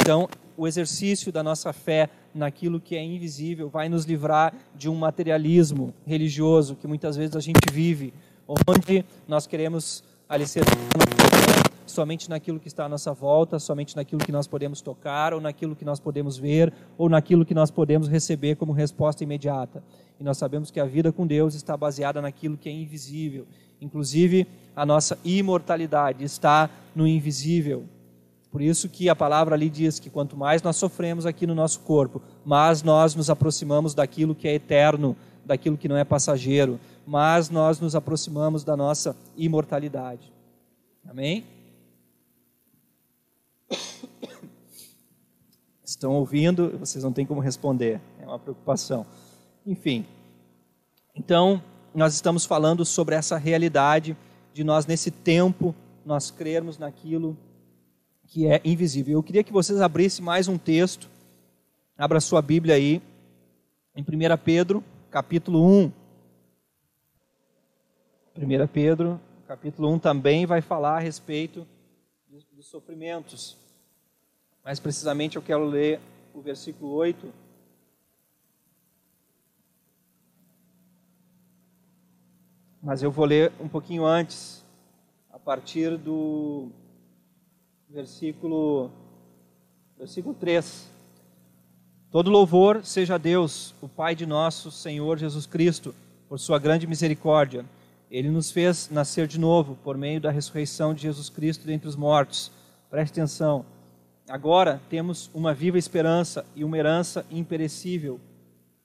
Então, 0.00 0.28
o 0.56 0.66
exercício 0.66 1.30
da 1.30 1.42
nossa 1.42 1.72
fé 1.72 2.08
naquilo 2.34 2.80
que 2.80 2.96
é 2.96 3.02
invisível 3.02 3.68
vai 3.68 3.88
nos 3.88 4.04
livrar 4.04 4.54
de 4.74 4.88
um 4.88 4.94
materialismo 4.94 5.94
religioso 6.06 6.76
que 6.76 6.86
muitas 6.86 7.16
vezes 7.16 7.34
a 7.36 7.40
gente 7.40 7.60
vive, 7.72 8.12
onde 8.46 9.04
nós 9.26 9.46
queremos 9.46 10.02
alicerçar 10.28 10.76
somente 11.86 12.28
naquilo 12.28 12.60
que 12.60 12.68
está 12.68 12.84
à 12.84 12.88
nossa 12.88 13.12
volta, 13.12 13.58
somente 13.58 13.96
naquilo 13.96 14.20
que 14.20 14.30
nós 14.30 14.46
podemos 14.46 14.80
tocar, 14.80 15.32
ou 15.34 15.40
naquilo 15.40 15.74
que 15.74 15.84
nós 15.84 15.98
podemos 15.98 16.36
ver, 16.36 16.72
ou 16.96 17.08
naquilo 17.08 17.44
que 17.44 17.54
nós 17.54 17.70
podemos 17.70 18.08
receber 18.08 18.56
como 18.56 18.72
resposta 18.72 19.24
imediata. 19.24 19.82
E 20.20 20.24
nós 20.24 20.36
sabemos 20.36 20.70
que 20.70 20.78
a 20.78 20.84
vida 20.84 21.10
com 21.12 21.26
Deus 21.26 21.54
está 21.54 21.76
baseada 21.76 22.20
naquilo 22.20 22.56
que 22.56 22.68
é 22.68 22.72
invisível. 22.72 23.46
Inclusive, 23.80 24.46
a 24.74 24.84
nossa 24.84 25.18
imortalidade 25.24 26.24
está 26.24 26.68
no 26.94 27.06
invisível. 27.06 27.84
Por 28.58 28.62
isso 28.62 28.88
que 28.88 29.08
a 29.08 29.14
palavra 29.14 29.54
ali 29.54 29.70
diz 29.70 30.00
que 30.00 30.10
quanto 30.10 30.36
mais 30.36 30.60
nós 30.62 30.74
sofremos 30.74 31.24
aqui 31.24 31.46
no 31.46 31.54
nosso 31.54 31.78
corpo, 31.78 32.20
mais 32.44 32.82
nós 32.82 33.14
nos 33.14 33.30
aproximamos 33.30 33.94
daquilo 33.94 34.34
que 34.34 34.48
é 34.48 34.54
eterno, 34.54 35.16
daquilo 35.46 35.78
que 35.78 35.86
não 35.86 35.96
é 35.96 36.02
passageiro, 36.02 36.80
mais 37.06 37.50
nós 37.50 37.78
nos 37.78 37.94
aproximamos 37.94 38.64
da 38.64 38.76
nossa 38.76 39.16
imortalidade. 39.36 40.32
Amém? 41.08 41.46
Estão 45.84 46.14
ouvindo, 46.14 46.76
vocês 46.80 47.04
não 47.04 47.12
têm 47.12 47.24
como 47.24 47.40
responder, 47.40 48.00
é 48.20 48.26
uma 48.26 48.40
preocupação. 48.40 49.06
Enfim, 49.64 50.04
então 51.14 51.62
nós 51.94 52.12
estamos 52.12 52.44
falando 52.44 52.84
sobre 52.84 53.14
essa 53.14 53.36
realidade 53.36 54.16
de 54.52 54.64
nós 54.64 54.84
nesse 54.84 55.12
tempo 55.12 55.72
nós 56.04 56.32
crermos 56.32 56.76
naquilo 56.76 57.36
que 58.28 58.46
é 58.46 58.60
invisível. 58.62 59.14
Eu 59.14 59.22
queria 59.22 59.42
que 59.42 59.52
vocês 59.52 59.80
abrissem 59.80 60.22
mais 60.24 60.48
um 60.48 60.58
texto. 60.58 61.08
Abra 61.96 62.20
sua 62.20 62.42
Bíblia 62.42 62.74
aí, 62.74 63.02
em 63.96 64.02
1 64.02 64.04
Pedro, 64.44 64.84
capítulo 65.10 65.66
1. 65.66 65.92
1 68.36 68.66
Pedro, 68.68 69.18
capítulo 69.46 69.90
1 69.94 69.98
também 69.98 70.46
vai 70.46 70.60
falar 70.60 70.98
a 70.98 71.00
respeito 71.00 71.66
dos 72.52 72.66
sofrimentos. 72.66 73.56
Mais 74.62 74.78
precisamente, 74.78 75.36
eu 75.36 75.42
quero 75.42 75.64
ler 75.64 75.98
o 76.34 76.42
versículo 76.42 76.92
8. 76.92 77.32
Mas 82.82 83.02
eu 83.02 83.10
vou 83.10 83.24
ler 83.24 83.50
um 83.58 83.68
pouquinho 83.68 84.04
antes, 84.04 84.62
a 85.30 85.38
partir 85.38 85.96
do 85.96 86.70
versículo, 87.88 88.90
versículo 89.96 90.34
3. 90.34 90.90
Todo 92.10 92.30
louvor 92.30 92.84
seja 92.84 93.14
a 93.14 93.18
Deus, 93.18 93.74
o 93.80 93.88
Pai 93.88 94.14
de 94.14 94.26
nosso 94.26 94.70
Senhor 94.70 95.18
Jesus 95.18 95.46
Cristo, 95.46 95.94
por 96.28 96.38
sua 96.38 96.58
grande 96.58 96.86
misericórdia. 96.86 97.64
Ele 98.10 98.30
nos 98.30 98.50
fez 98.50 98.88
nascer 98.90 99.26
de 99.26 99.38
novo 99.38 99.76
por 99.82 99.96
meio 99.96 100.20
da 100.20 100.30
ressurreição 100.30 100.94
de 100.94 101.02
Jesus 101.02 101.28
Cristo 101.28 101.66
dentre 101.66 101.88
os 101.88 101.96
mortos. 101.96 102.50
Preste 102.90 103.12
atenção. 103.12 103.64
Agora 104.28 104.80
temos 104.88 105.30
uma 105.34 105.54
viva 105.54 105.78
esperança 105.78 106.44
e 106.54 106.64
uma 106.64 106.76
herança 106.76 107.24
imperecível, 107.30 108.20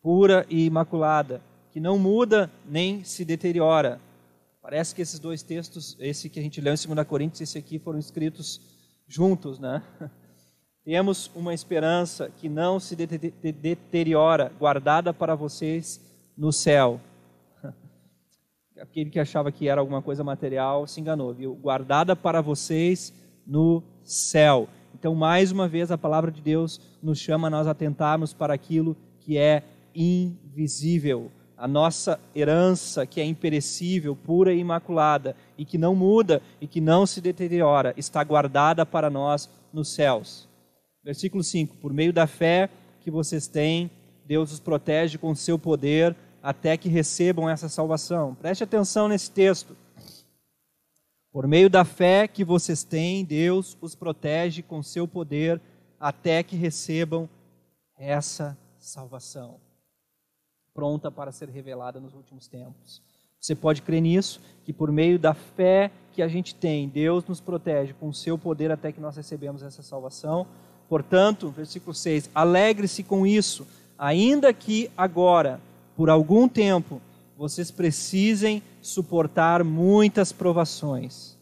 pura 0.01 0.45
e 0.49 0.65
imaculada, 0.65 1.41
que 1.71 1.79
não 1.79 1.97
muda 1.97 2.49
nem 2.65 3.03
se 3.03 3.25
deteriora. 3.25 3.99
Parece 4.61 4.95
que 4.95 5.01
esses 5.01 5.19
dois 5.19 5.43
textos, 5.43 5.97
esse 5.99 6.29
que 6.29 6.39
a 6.39 6.43
gente 6.43 6.61
leu 6.61 6.73
em 6.73 6.95
2 6.95 7.07
Coríntios 7.07 7.41
e 7.41 7.43
esse 7.43 7.57
aqui, 7.57 7.79
foram 7.79 7.99
escritos 7.99 8.61
juntos, 9.13 9.59
né? 9.59 9.83
Temos 10.83 11.31
uma 11.33 11.53
esperança 11.53 12.29
que 12.29 12.49
não 12.49 12.79
se 12.79 12.95
deteriora, 12.95 14.51
guardada 14.59 15.13
para 15.13 15.35
vocês 15.35 16.01
no 16.35 16.51
céu. 16.51 16.99
Aquele 18.81 19.09
que 19.09 19.19
achava 19.19 19.51
que 19.51 19.69
era 19.69 19.79
alguma 19.79 20.01
coisa 20.01 20.23
material 20.23 20.85
se 20.87 20.99
enganou, 20.99 21.33
viu? 21.33 21.55
Guardada 21.55 22.15
para 22.15 22.41
vocês 22.41 23.13
no 23.45 23.81
céu. 24.03 24.67
Então, 24.93 25.15
mais 25.15 25.51
uma 25.51 25.67
vez, 25.67 25.89
a 25.91 25.97
palavra 25.97 26.31
de 26.31 26.41
Deus 26.41 26.81
nos 27.01 27.19
chama 27.19 27.47
a 27.47 27.51
nós 27.51 27.67
atentarmos 27.67 28.33
para 28.33 28.53
aquilo 28.53 28.97
que 29.19 29.37
é 29.37 29.63
invisível 29.95 31.31
a 31.63 31.67
nossa 31.67 32.19
herança, 32.35 33.05
que 33.07 33.21
é 33.21 33.23
imperecível, 33.23 34.17
pura 34.17 34.53
e 34.53 34.59
imaculada, 34.59 35.33
e 35.57 35.63
que 35.63 35.77
não 35.77 35.95
muda 35.95 36.41
e 36.59 36.67
que 36.67 36.81
não 36.81 37.05
se 37.05 37.21
deteriora, 37.21 37.93
está 37.95 38.21
guardada 38.21 38.85
para 38.85 39.09
nós 39.09 39.49
nos 39.71 39.93
céus. 39.93 40.45
Versículo 41.01 41.41
5: 41.41 41.77
Por 41.77 41.93
meio 41.93 42.11
da 42.11 42.27
fé 42.27 42.69
que 42.99 43.09
vocês 43.09 43.47
têm, 43.47 43.89
Deus 44.25 44.51
os 44.51 44.59
protege 44.59 45.17
com 45.17 45.33
seu 45.33 45.57
poder 45.57 46.13
até 46.41 46.75
que 46.75 46.89
recebam 46.89 47.49
essa 47.49 47.69
salvação. 47.69 48.35
Preste 48.35 48.65
atenção 48.65 49.07
nesse 49.07 49.31
texto. 49.31 49.73
Por 51.31 51.47
meio 51.47 51.69
da 51.69 51.85
fé 51.85 52.27
que 52.27 52.43
vocês 52.43 52.83
têm, 52.83 53.23
Deus 53.23 53.77
os 53.79 53.95
protege 53.95 54.61
com 54.61 54.83
seu 54.83 55.07
poder 55.07 55.61
até 55.97 56.43
que 56.43 56.57
recebam 56.57 57.29
essa 57.97 58.57
salvação 58.77 59.62
pronta 60.73 61.11
para 61.11 61.31
ser 61.31 61.49
revelada 61.49 61.99
nos 61.99 62.13
últimos 62.13 62.47
tempos. 62.47 63.01
Você 63.39 63.53
pode 63.53 63.81
crer 63.81 64.01
nisso, 64.01 64.39
que 64.63 64.71
por 64.71 64.91
meio 64.91 65.19
da 65.19 65.33
fé 65.33 65.91
que 66.13 66.21
a 66.21 66.27
gente 66.27 66.55
tem, 66.55 66.87
Deus 66.87 67.25
nos 67.25 67.41
protege 67.41 67.93
com 67.93 68.07
o 68.07 68.13
seu 68.13 68.37
poder 68.37 68.71
até 68.71 68.91
que 68.91 69.01
nós 69.01 69.17
recebemos 69.17 69.61
essa 69.61 69.83
salvação. 69.83 70.47
Portanto, 70.87 71.49
versículo 71.49 71.93
6: 71.93 72.29
alegre-se 72.33 73.03
com 73.03 73.27
isso, 73.27 73.67
ainda 73.97 74.53
que 74.53 74.89
agora, 74.95 75.59
por 75.95 76.09
algum 76.09 76.47
tempo, 76.47 77.01
vocês 77.37 77.69
precisem 77.69 78.63
suportar 78.81 79.63
muitas 79.63 80.31
provações. 80.31 81.37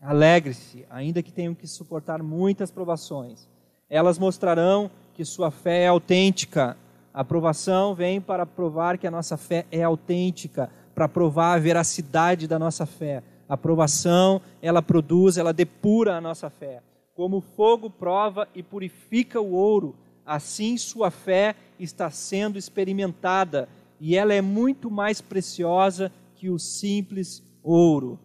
Alegre-se, 0.00 0.84
ainda 0.90 1.22
que 1.22 1.32
tenham 1.32 1.54
que 1.54 1.66
suportar 1.66 2.22
muitas 2.22 2.70
provações. 2.70 3.48
Elas 3.88 4.18
mostrarão 4.18 4.90
que 5.14 5.24
sua 5.24 5.50
fé 5.50 5.84
é 5.84 5.88
autêntica 5.88 6.76
a 7.14 7.20
aprovação 7.20 7.94
vem 7.94 8.20
para 8.20 8.44
provar 8.44 8.98
que 8.98 9.06
a 9.06 9.10
nossa 9.10 9.36
fé 9.36 9.64
é 9.70 9.84
autêntica, 9.84 10.68
para 10.92 11.08
provar 11.08 11.54
a 11.54 11.58
veracidade 11.60 12.48
da 12.48 12.58
nossa 12.58 12.84
fé. 12.84 13.22
A 13.48 13.54
aprovação, 13.54 14.42
ela 14.60 14.82
produz, 14.82 15.38
ela 15.38 15.52
depura 15.52 16.16
a 16.16 16.20
nossa 16.20 16.50
fé. 16.50 16.82
Como 17.14 17.36
o 17.36 17.40
fogo 17.40 17.88
prova 17.88 18.48
e 18.52 18.64
purifica 18.64 19.40
o 19.40 19.52
ouro, 19.52 19.94
assim 20.26 20.76
sua 20.76 21.08
fé 21.08 21.54
está 21.78 22.10
sendo 22.10 22.58
experimentada 22.58 23.68
e 24.00 24.16
ela 24.16 24.34
é 24.34 24.40
muito 24.40 24.90
mais 24.90 25.20
preciosa 25.20 26.10
que 26.34 26.50
o 26.50 26.58
simples 26.58 27.44
ouro. 27.62 28.18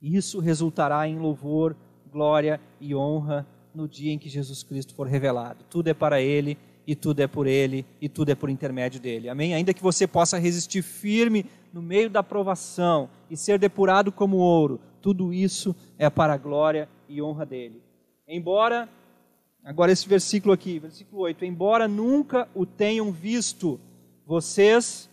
Isso 0.00 0.38
resultará 0.38 1.08
em 1.08 1.18
louvor, 1.18 1.74
glória 2.12 2.60
e 2.80 2.94
honra 2.94 3.44
no 3.74 3.88
dia 3.88 4.12
em 4.12 4.18
que 4.18 4.28
Jesus 4.28 4.62
Cristo 4.62 4.94
for 4.94 5.08
revelado. 5.08 5.64
Tudo 5.68 5.88
é 5.88 5.94
para 5.94 6.20
Ele, 6.20 6.56
e 6.86 6.94
tudo 6.94 7.20
é 7.20 7.26
por 7.26 7.46
Ele, 7.46 7.84
e 8.00 8.08
tudo 8.08 8.30
é 8.30 8.34
por 8.34 8.48
intermédio 8.48 9.00
dele. 9.00 9.28
Amém? 9.28 9.54
Ainda 9.54 9.74
que 9.74 9.82
você 9.82 10.06
possa 10.06 10.38
resistir 10.38 10.82
firme 10.82 11.44
no 11.72 11.82
meio 11.82 12.08
da 12.08 12.22
provação 12.22 13.10
e 13.28 13.36
ser 13.36 13.58
depurado 13.58 14.12
como 14.12 14.36
ouro, 14.36 14.80
tudo 15.02 15.32
isso 15.32 15.74
é 15.98 16.08
para 16.08 16.34
a 16.34 16.38
glória 16.38 16.88
e 17.08 17.20
honra 17.20 17.44
dele. 17.44 17.82
Embora, 18.28 18.88
agora 19.64 19.92
esse 19.92 20.08
versículo 20.08 20.52
aqui, 20.52 20.78
versículo 20.78 21.22
8: 21.22 21.44
Embora 21.44 21.88
nunca 21.88 22.48
o 22.54 22.64
tenham 22.64 23.10
visto, 23.10 23.80
vocês 24.24 25.08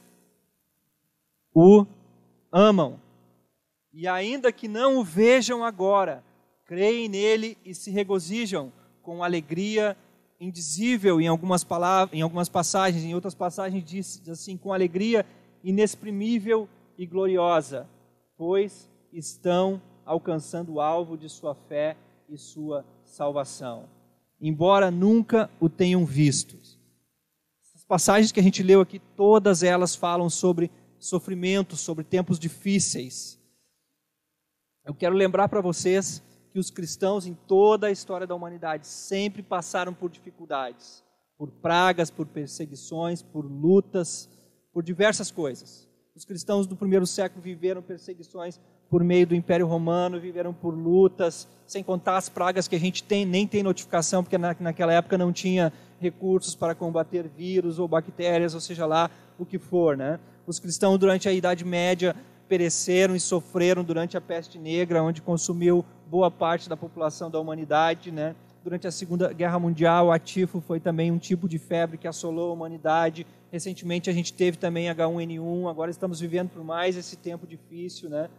o 1.54 1.86
amam. 2.52 3.00
E 3.92 4.08
ainda 4.08 4.52
que 4.52 4.68
não 4.68 4.98
o 4.98 5.04
vejam 5.04 5.64
agora, 5.64 6.24
creem 6.66 7.08
nele 7.08 7.58
e 7.64 7.76
se 7.76 7.92
regozijam 7.92 8.72
com 9.04 9.24
alegria 9.24 9.96
indizível 10.40 11.22
em 11.22 11.28
algumas 11.28 11.64
palavras, 11.64 12.18
em 12.18 12.22
algumas 12.22 12.50
passagens, 12.50 13.04
em 13.04 13.16
outras 13.16 13.36
passagens 13.36 13.84
diz 13.84 14.22
assim 14.28 14.58
com 14.58 14.74
alegria 14.74 15.26
inexprimível 15.64 16.68
e 16.98 17.06
gloriosa, 17.06 17.88
pois 18.38 18.90
estão 19.12 19.82
alcançando 20.06 20.74
o 20.74 20.82
alvo 20.82 21.18
de 21.18 21.30
sua 21.30 21.56
fé 21.56 21.96
e 22.28 22.38
sua 22.38 22.86
salvação, 23.06 23.88
embora 24.40 24.92
nunca 24.92 25.50
o 25.60 25.70
tenham 25.70 26.06
visto. 26.06 26.58
As 27.76 27.84
passagens 27.86 28.32
que 28.32 28.40
a 28.40 28.44
gente 28.44 28.64
leu 28.64 28.82
aqui, 28.82 29.00
todas 29.16 29.64
elas 29.64 29.96
falam 29.96 30.30
sobre 30.30 30.70
sofrimento, 31.00 31.76
sobre 31.76 32.04
tempos 32.04 32.40
difíceis. 32.40 33.40
Eu 34.86 34.94
quero 34.94 35.16
lembrar 35.16 35.48
para 35.48 35.62
vocês 35.62 36.22
que 36.54 36.60
os 36.60 36.70
cristãos 36.70 37.26
em 37.26 37.34
toda 37.34 37.88
a 37.88 37.92
história 37.92 38.28
da 38.28 38.36
humanidade 38.36 38.86
sempre 38.86 39.42
passaram 39.42 39.92
por 39.92 40.12
dificuldades, 40.12 41.04
por 41.36 41.50
pragas, 41.50 42.12
por 42.12 42.28
perseguições, 42.28 43.24
por 43.24 43.44
lutas, 43.44 44.30
por 44.72 44.84
diversas 44.84 45.32
coisas. 45.32 45.90
Os 46.16 46.24
cristãos 46.24 46.68
do 46.68 46.76
primeiro 46.76 47.08
século 47.08 47.42
viveram 47.42 47.82
perseguições 47.82 48.60
por 48.88 49.04
meio 49.04 49.26
do 49.26 49.34
Império 49.34 49.66
Romano, 49.66 50.20
viveram 50.20 50.54
por 50.54 50.76
lutas, 50.76 51.48
sem 51.66 51.82
contar 51.84 52.18
as 52.18 52.30
pragas 52.30 52.68
que 52.68 52.76
a 52.76 52.80
gente 52.80 53.04
tem, 53.04 53.26
nem 53.26 53.48
tem 53.48 53.64
notificação, 53.64 54.24
porque 54.24 54.38
na, 54.38 54.56
naquela 54.60 54.94
época 54.94 55.18
não 55.18 55.34
tinha 55.34 55.74
recursos 56.00 56.54
para 56.54 56.76
combater 56.76 57.28
vírus 57.28 57.80
ou 57.80 57.88
bactérias, 57.88 58.54
ou 58.54 58.62
seja 58.62 58.86
lá 58.86 59.10
o 59.40 59.46
que 59.46 59.58
for. 59.58 59.98
Né? 59.98 60.20
Os 60.46 60.60
cristãos, 60.60 61.00
durante 61.00 61.28
a 61.28 61.34
Idade 61.34 61.66
Média, 61.66 62.16
pereceram 62.48 63.16
e 63.16 63.20
sofreram 63.20 63.84
durante 63.84 64.16
a 64.16 64.22
peste 64.22 64.60
negra, 64.60 65.02
onde 65.02 65.24
consumiu 65.24 65.84
boa 66.14 66.30
parte 66.30 66.70
da 66.70 66.78
população 66.78 67.32
da 67.32 67.40
humanidade, 67.40 68.12
né? 68.12 68.36
Durante 68.64 68.86
a 68.86 68.92
Segunda 68.92 69.34
Guerra 69.34 69.58
Mundial, 69.58 70.12
a 70.12 70.20
tifo 70.20 70.62
foi 70.62 70.80
também 70.80 71.10
um 71.10 71.18
tipo 71.18 71.50
de 71.50 71.58
febre 71.58 71.98
que 71.98 72.08
assolou 72.08 72.52
a 72.52 72.54
humanidade. 72.54 73.26
Recentemente 73.52 74.12
a 74.12 74.14
gente 74.14 74.32
teve 74.32 74.58
também 74.58 74.86
H1N1, 74.90 75.68
agora 75.68 75.90
estamos 75.90 76.20
vivendo 76.20 76.50
por 76.50 76.64
mais 76.64 76.96
esse 76.96 77.16
tempo 77.16 77.48
difícil, 77.48 78.12
né? 78.12 78.30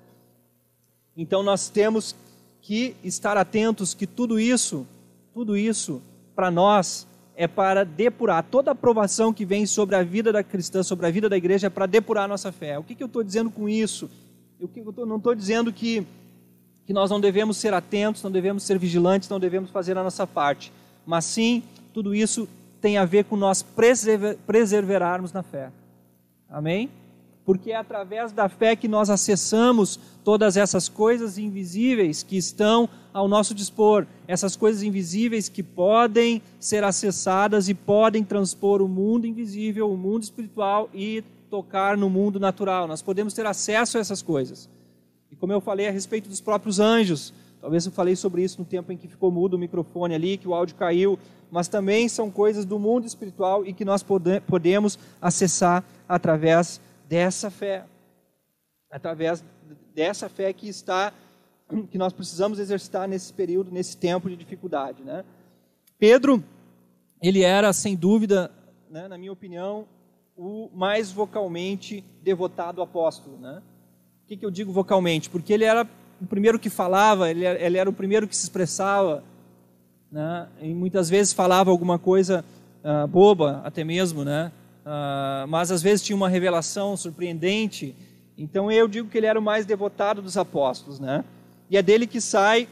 Então 1.17 1.43
nós 1.43 1.69
temos 1.69 2.15
que 2.63 2.95
estar 3.03 3.37
atentos 3.37 3.93
que 3.93 4.07
tudo 4.07 4.39
isso, 4.39 4.87
tudo 5.33 5.57
isso 5.57 6.01
para 6.33 6.53
nós 6.53 7.09
é 7.35 7.49
para 7.49 7.83
depurar 7.83 8.45
toda 8.45 8.71
a 8.71 8.73
aprovação 8.73 9.33
que 9.33 9.45
vem 9.45 9.67
sobre 9.67 9.97
a 9.97 10.05
vida 10.05 10.33
da 10.33 10.45
cristã, 10.45 10.85
sobre 10.85 11.07
a 11.07 11.11
vida 11.11 11.29
da 11.29 11.37
igreja, 11.37 11.67
é 11.67 11.71
para 11.71 11.87
depurar 11.87 12.27
a 12.27 12.29
nossa 12.29 12.53
fé. 12.53 12.79
O 12.79 12.85
que, 12.85 12.95
que 12.95 13.03
eu 13.03 13.09
estou 13.09 13.25
dizendo 13.25 13.51
com 13.51 13.69
isso? 13.69 14.09
Eu, 14.61 14.71
não 15.05 15.17
estou 15.17 15.35
dizendo 15.35 15.73
que 15.73 16.07
que 16.87 16.93
nós 16.93 17.11
não 17.11 17.21
devemos 17.21 17.57
ser 17.57 17.73
atentos, 17.73 18.23
não 18.23 18.31
devemos 18.31 18.63
ser 18.63 18.79
vigilantes, 18.79 19.29
não 19.29 19.41
devemos 19.41 19.71
fazer 19.71 19.97
a 19.97 20.03
nossa 20.03 20.27
parte, 20.27 20.73
mas 21.07 21.25
sim, 21.25 21.63
tudo 21.93 22.15
isso 22.15 22.49
tem 22.81 22.99
a 22.99 23.05
ver 23.05 23.25
com 23.25 23.37
nós 23.37 23.65
preservarmos 24.47 25.33
na 25.33 25.43
fé. 25.43 25.71
Amém? 26.51 26.91
Porque 27.45 27.73
é 27.73 27.77
através 27.77 28.33
da 28.33 28.49
fé 28.49 28.77
que 28.77 28.89
nós 28.89 29.11
acessamos 29.11 29.99
todas 30.23 30.57
essas 30.57 30.89
coisas 30.89 31.37
invisíveis 31.37 32.23
que 32.23 32.37
estão 32.37 32.89
ao 33.13 33.29
nosso 33.29 33.55
dispor, 33.55 34.07
essas 34.27 34.57
coisas 34.57 34.83
invisíveis 34.83 35.49
que 35.49 35.63
podem 35.63 36.43
ser 36.59 36.83
acessadas 36.83 37.69
e 37.69 37.75
podem 37.75 38.25
transpor 38.25 38.83
o 38.83 38.89
mundo 38.89 39.27
invisível, 39.27 39.91
o 39.91 39.97
mundo 39.97 40.23
espiritual 40.23 40.89
e 40.93 41.23
tocar 41.51 41.97
no 41.97 42.11
mundo 42.11 42.41
natural. 42.41 42.89
Nós 42.89 43.03
podemos 43.03 43.33
ter 43.33 43.47
acesso 43.47 43.97
a 43.97 44.01
essas 44.01 44.21
coisas. 44.21 44.69
Como 45.45 45.53
eu 45.53 45.61
falei 45.61 45.87
a 45.87 45.91
respeito 45.91 46.27
dos 46.27 46.41
próprios 46.41 46.81
anjos, 46.81 47.31
talvez 47.61 47.85
eu 47.85 47.93
falei 47.93 48.17
sobre 48.17 48.43
isso 48.43 48.59
no 48.59 48.65
tempo 48.65 48.91
em 48.91 48.97
que 48.97 49.07
ficou 49.07 49.31
mudo 49.31 49.57
o 49.57 49.59
microfone 49.59 50.15
ali, 50.15 50.39
que 50.39 50.49
o 50.49 50.55
áudio 50.55 50.75
caiu, 50.75 51.19
mas 51.51 51.69
também 51.69 52.09
são 52.09 52.31
coisas 52.31 52.65
do 52.65 52.79
mundo 52.79 53.07
espiritual 53.07 53.63
e 53.67 53.75
que 53.75 53.85
nós 53.85 54.03
pode, 54.03 54.41
podemos 54.41 54.99
acessar 55.21 55.85
através 56.09 56.81
dessa 57.07 57.51
fé. 57.51 57.85
Através 58.91 59.45
dessa 59.95 60.31
fé 60.31 60.51
que 60.51 60.67
está 60.67 61.13
que 61.91 61.99
nós 61.99 62.15
precisamos 62.15 62.59
exercitar 62.59 63.07
nesse 63.07 63.31
período, 63.31 63.71
nesse 63.71 63.99
tempo 63.99 64.31
de 64.31 64.37
dificuldade, 64.37 65.03
né? 65.03 65.27
Pedro, 65.99 66.43
ele 67.21 67.43
era 67.43 67.71
sem 67.75 67.95
dúvida, 67.95 68.51
né, 68.89 69.09
na 69.09 69.19
minha 69.19 69.33
opinião, 69.33 69.87
o 70.39 70.71
mais 70.73 71.13
vocalmente 71.13 72.03
devotado 72.23 72.81
apóstolo, 72.81 73.37
né? 73.37 73.61
Por 74.25 74.29
que, 74.29 74.37
que 74.39 74.47
eu 74.47 74.51
digo 74.51 74.73
vocalmente? 74.73 75.29
Porque 75.29 75.53
ele 75.53 75.65
era 75.65 75.87
o 76.19 76.27
primeiro 76.27 76.59
que 76.59 76.71
falava, 76.71 77.31
ele 77.31 77.45
era, 77.45 77.61
ele 77.61 77.77
era 77.77 77.91
o 77.91 77.93
primeiro 77.93 78.27
que 78.27 78.35
se 78.35 78.45
expressava, 78.45 79.23
né? 80.11 80.49
e 80.63 80.73
muitas 80.73 81.11
vezes 81.11 81.35
falava 81.35 81.71
alguma 81.71 81.99
coisa 81.99 82.43
uh, 82.83 83.07
boba, 83.07 83.61
até 83.67 83.85
mesmo, 83.85 84.25
né? 84.25 84.51
Uh, 84.81 85.47
mas 85.47 85.71
às 85.71 85.83
vezes 85.83 86.03
tinha 86.03 86.17
uma 86.17 86.31
revelação 86.31 86.97
surpreendente. 86.97 87.95
Então 88.39 88.73
eu 88.73 88.89
digo 88.89 89.11
que 89.11 89.19
ele 89.19 89.27
era 89.27 89.39
o 89.39 89.43
mais 89.43 89.67
devotado 89.67 90.23
dos 90.23 90.39
apóstolos, 90.39 90.99
né? 90.99 91.23
E 91.69 91.77
é 91.77 91.83
dele 91.83 92.07
que 92.07 92.19
sai 92.19 92.67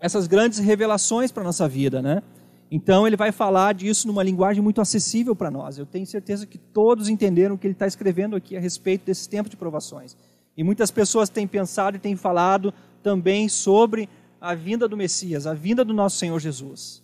essas 0.00 0.26
grandes 0.26 0.58
revelações 0.58 1.30
para 1.30 1.42
a 1.42 1.44
nossa 1.44 1.68
vida, 1.68 2.00
né? 2.00 2.22
Então 2.70 3.06
ele 3.06 3.16
vai 3.16 3.30
falar 3.30 3.74
disso 3.74 4.06
numa 4.06 4.22
linguagem 4.22 4.62
muito 4.62 4.80
acessível 4.80 5.36
para 5.36 5.50
nós. 5.50 5.76
Eu 5.76 5.84
tenho 5.84 6.06
certeza 6.06 6.46
que 6.46 6.56
todos 6.56 7.10
entenderam 7.10 7.56
o 7.56 7.58
que 7.58 7.66
ele 7.66 7.74
está 7.74 7.86
escrevendo 7.86 8.34
aqui 8.34 8.56
a 8.56 8.60
respeito 8.60 9.04
desse 9.04 9.28
tempo 9.28 9.50
de 9.50 9.56
provações. 9.56 10.16
E 10.56 10.64
muitas 10.64 10.90
pessoas 10.90 11.28
têm 11.28 11.46
pensado 11.46 11.96
e 11.96 12.00
têm 12.00 12.16
falado 12.16 12.72
também 13.02 13.48
sobre 13.48 14.08
a 14.40 14.54
vinda 14.54 14.88
do 14.88 14.96
Messias, 14.96 15.46
a 15.46 15.54
vinda 15.54 15.84
do 15.84 15.92
nosso 15.92 16.16
Senhor 16.16 16.38
Jesus. 16.40 17.02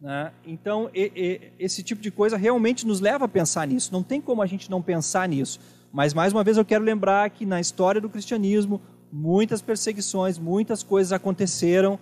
Né? 0.00 0.32
Então, 0.44 0.90
e, 0.92 1.12
e, 1.14 1.64
esse 1.64 1.82
tipo 1.82 2.02
de 2.02 2.10
coisa 2.10 2.36
realmente 2.36 2.86
nos 2.86 3.00
leva 3.00 3.26
a 3.26 3.28
pensar 3.28 3.66
nisso. 3.66 3.92
Não 3.92 4.02
tem 4.02 4.20
como 4.20 4.42
a 4.42 4.46
gente 4.46 4.70
não 4.70 4.82
pensar 4.82 5.28
nisso. 5.28 5.60
Mas, 5.92 6.12
mais 6.12 6.32
uma 6.32 6.42
vez, 6.42 6.56
eu 6.56 6.64
quero 6.64 6.84
lembrar 6.84 7.30
que 7.30 7.46
na 7.46 7.60
história 7.60 8.00
do 8.00 8.08
cristianismo, 8.08 8.80
muitas 9.12 9.62
perseguições, 9.62 10.38
muitas 10.38 10.82
coisas 10.82 11.12
aconteceram 11.12 11.98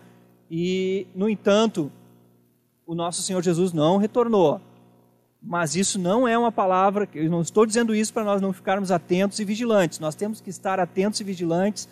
e, 0.51 1.07
no 1.15 1.29
entanto, 1.29 1.91
o 2.87 2.95
nosso 2.95 3.23
Senhor 3.23 3.43
Jesus 3.43 3.73
não 3.73 3.99
retornou. 3.99 4.61
Mas 5.43 5.75
isso 5.75 5.99
não 5.99 6.29
é 6.29 6.37
uma 6.37 6.53
palavra, 6.53 7.09
eu 7.15 7.31
não 7.31 7.41
estou 7.41 7.65
dizendo 7.65 7.95
isso 7.95 8.13
para 8.13 8.25
nós 8.25 8.43
não 8.43 8.53
ficarmos 8.53 8.91
atentos 8.91 9.39
e 9.39 9.45
vigilantes. 9.45 9.99
Nós 9.99 10.15
temos 10.15 10.41
que 10.41 10.51
estar 10.51 10.79
atentos 10.79 11.21
e 11.21 11.25
vigilantes 11.25 11.89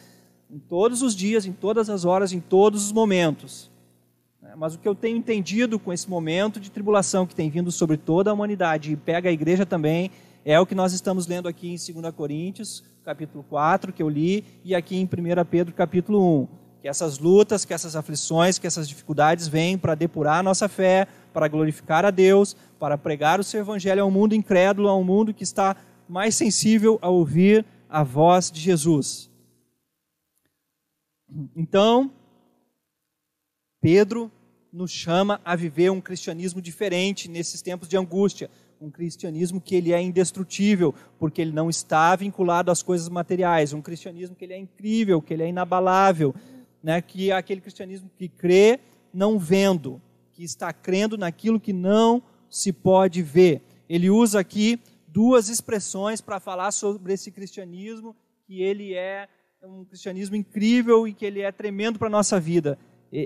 em 0.51 0.59
todos 0.59 1.03
os 1.03 1.15
dias, 1.15 1.47
em 1.47 1.53
todas 1.53 1.89
as 1.89 2.05
horas, 2.05 2.33
em 2.33 2.41
todos 2.41 2.85
os 2.85 2.93
momentos. 2.93 3.71
É, 4.43 4.55
mas 4.55 4.75
o 4.75 4.79
que 4.79 4.89
eu 4.89 4.95
tenho 4.95 5.17
entendido 5.17 5.79
com 5.79 5.93
esse 5.93 6.09
momento 6.09 6.61
de 6.61 6.71
tribulação 6.71 7.27
que 7.27 7.35
tem 7.35 7.51
vindo 7.51 7.73
sobre 7.73 7.97
toda 7.97 8.31
a 8.31 8.35
humanidade 8.35 8.93
e 8.93 8.97
pega 8.97 9.29
a 9.29 9.33
igreja 9.33 9.67
também, 9.67 10.11
é 10.45 10.59
o 10.59 10.67
que 10.67 10.75
nós 10.75 10.93
estamos 10.93 11.27
lendo 11.27 11.49
aqui 11.49 11.69
em 11.69 12.01
2 12.01 12.15
Coríntios, 12.15 12.83
capítulo 13.05 13.45
4, 13.49 13.93
que 13.93 14.03
eu 14.03 14.09
li, 14.09 14.45
e 14.65 14.75
aqui 14.75 14.97
em 14.97 15.05
1 15.05 15.45
Pedro, 15.51 15.75
capítulo 15.75 16.43
1. 16.43 16.49
Que 16.81 16.89
essas 16.89 17.19
lutas, 17.19 17.65
que 17.65 17.75
essas 17.75 17.97
aflições, 17.97 18.59
que 18.59 18.67
essas 18.67 18.89
dificuldades 18.89 19.49
vêm 19.49 19.77
para 19.77 19.95
depurar 19.95 20.39
a 20.39 20.43
nossa 20.43 20.69
fé, 20.69 21.09
para 21.39 21.47
glorificar 21.47 22.05
a 22.05 22.11
Deus, 22.11 22.57
para 22.81 22.99
pregar 22.99 23.39
o 23.39 23.45
seu 23.45 23.61
evangelho 23.61 24.03
ao 24.03 24.11
mundo 24.11 24.35
incrédulo, 24.35 24.89
ao 24.89 25.05
mundo 25.05 25.33
que 25.33 25.45
está 25.45 25.77
mais 26.09 26.35
sensível 26.35 26.99
a 27.01 27.09
ouvir 27.09 27.65
a 27.89 28.03
voz 28.03 28.51
de 28.51 28.61
Jesus. 28.61 29.31
Então, 31.55 32.11
Pedro 33.81 34.33
nos 34.73 34.91
chama 34.91 35.41
a 35.45 35.55
viver 35.55 35.91
um 35.91 36.01
cristianismo 36.01 36.61
diferente 36.61 37.31
nesses 37.31 37.63
tempos 37.63 37.89
de 37.89 37.97
angústia, 37.97 38.51
um 38.81 38.91
cristianismo 38.91 39.61
que 39.61 39.77
ele 39.77 39.93
é 39.93 40.03
indestrutível, 40.03 40.93
porque 41.21 41.41
ele 41.41 41.53
não 41.53 41.71
está 41.71 42.17
vinculado 42.17 42.73
às 42.73 42.83
coisas 42.83 43.09
materiais, 43.09 43.73
um 43.73 43.81
cristianismo 43.81 44.35
que 44.35 44.45
ele 44.45 44.55
é 44.55 44.59
incrível, 44.59 45.23
que 45.23 45.35
ele 45.35 45.45
é 45.45 45.49
inabalável, 45.49 46.35
né, 46.83 47.01
que 47.01 47.31
é 47.31 47.37
aquele 47.37 47.61
cristianismo 47.61 48.11
que 48.19 48.29
crê 48.29 48.81
não 49.15 49.39
vendo, 49.39 50.03
que 50.39 50.45
está 50.45 50.73
crendo 50.73 51.19
naquilo 51.19 51.59
que 51.59 51.73
não 51.73 52.23
se 52.49 52.73
pode 52.73 53.25
ver. 53.25 53.61
Ele 53.89 54.09
usa 54.09 54.39
aqui 54.39 54.79
duas 55.09 55.49
expressões 55.49 56.21
para 56.21 56.39
falar 56.39 56.71
sobre 56.71 57.13
esse 57.13 57.33
cristianismo, 57.33 58.15
que 58.47 58.63
ele 58.63 58.95
é 58.95 59.29
um 59.65 59.85
cristianismo 59.85 60.37
incrível 60.37 61.09
e 61.09 61.13
que 61.13 61.27
ele 61.27 61.41
é 61.41 61.51
tremendo 61.51 61.99
para 61.99 62.07
a 62.07 62.11
nossa 62.11 62.39
vida. 62.39 62.79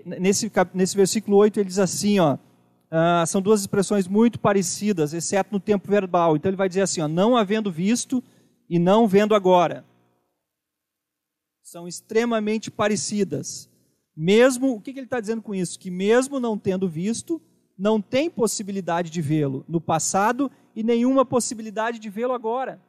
Nesse, 0.06 0.50
nesse 0.72 0.96
versículo 0.96 1.36
8 1.36 1.60
ele 1.60 1.68
diz 1.68 1.78
assim, 1.78 2.18
ó, 2.18 2.36
uh, 2.36 3.26
são 3.26 3.42
duas 3.42 3.60
expressões 3.60 4.08
muito 4.08 4.40
parecidas, 4.40 5.12
exceto 5.12 5.52
no 5.52 5.60
tempo 5.60 5.90
verbal. 5.90 6.34
Então 6.34 6.48
ele 6.48 6.56
vai 6.56 6.66
dizer 6.66 6.80
assim, 6.80 7.02
ó, 7.02 7.08
não 7.08 7.36
havendo 7.36 7.70
visto 7.70 8.24
e 8.70 8.78
não 8.78 9.06
vendo 9.06 9.34
agora. 9.34 9.84
São 11.62 11.86
extremamente 11.86 12.70
parecidas. 12.70 13.68
Mesmo, 14.16 14.74
o 14.74 14.80
que, 14.80 14.92
que 14.92 14.98
ele 14.98 15.06
está 15.06 15.20
dizendo 15.20 15.42
com 15.42 15.54
isso? 15.54 15.78
Que 15.78 15.90
mesmo 15.90 16.38
não 16.38 16.58
tendo 16.58 16.88
visto, 16.88 17.40
não 17.78 18.00
tem 18.00 18.28
possibilidade 18.30 19.10
de 19.10 19.22
vê-lo 19.22 19.64
no 19.66 19.80
passado 19.80 20.50
e 20.76 20.82
nenhuma 20.82 21.24
possibilidade 21.24 21.98
de 21.98 22.10
vê-lo 22.10 22.32
agora. 22.32 22.80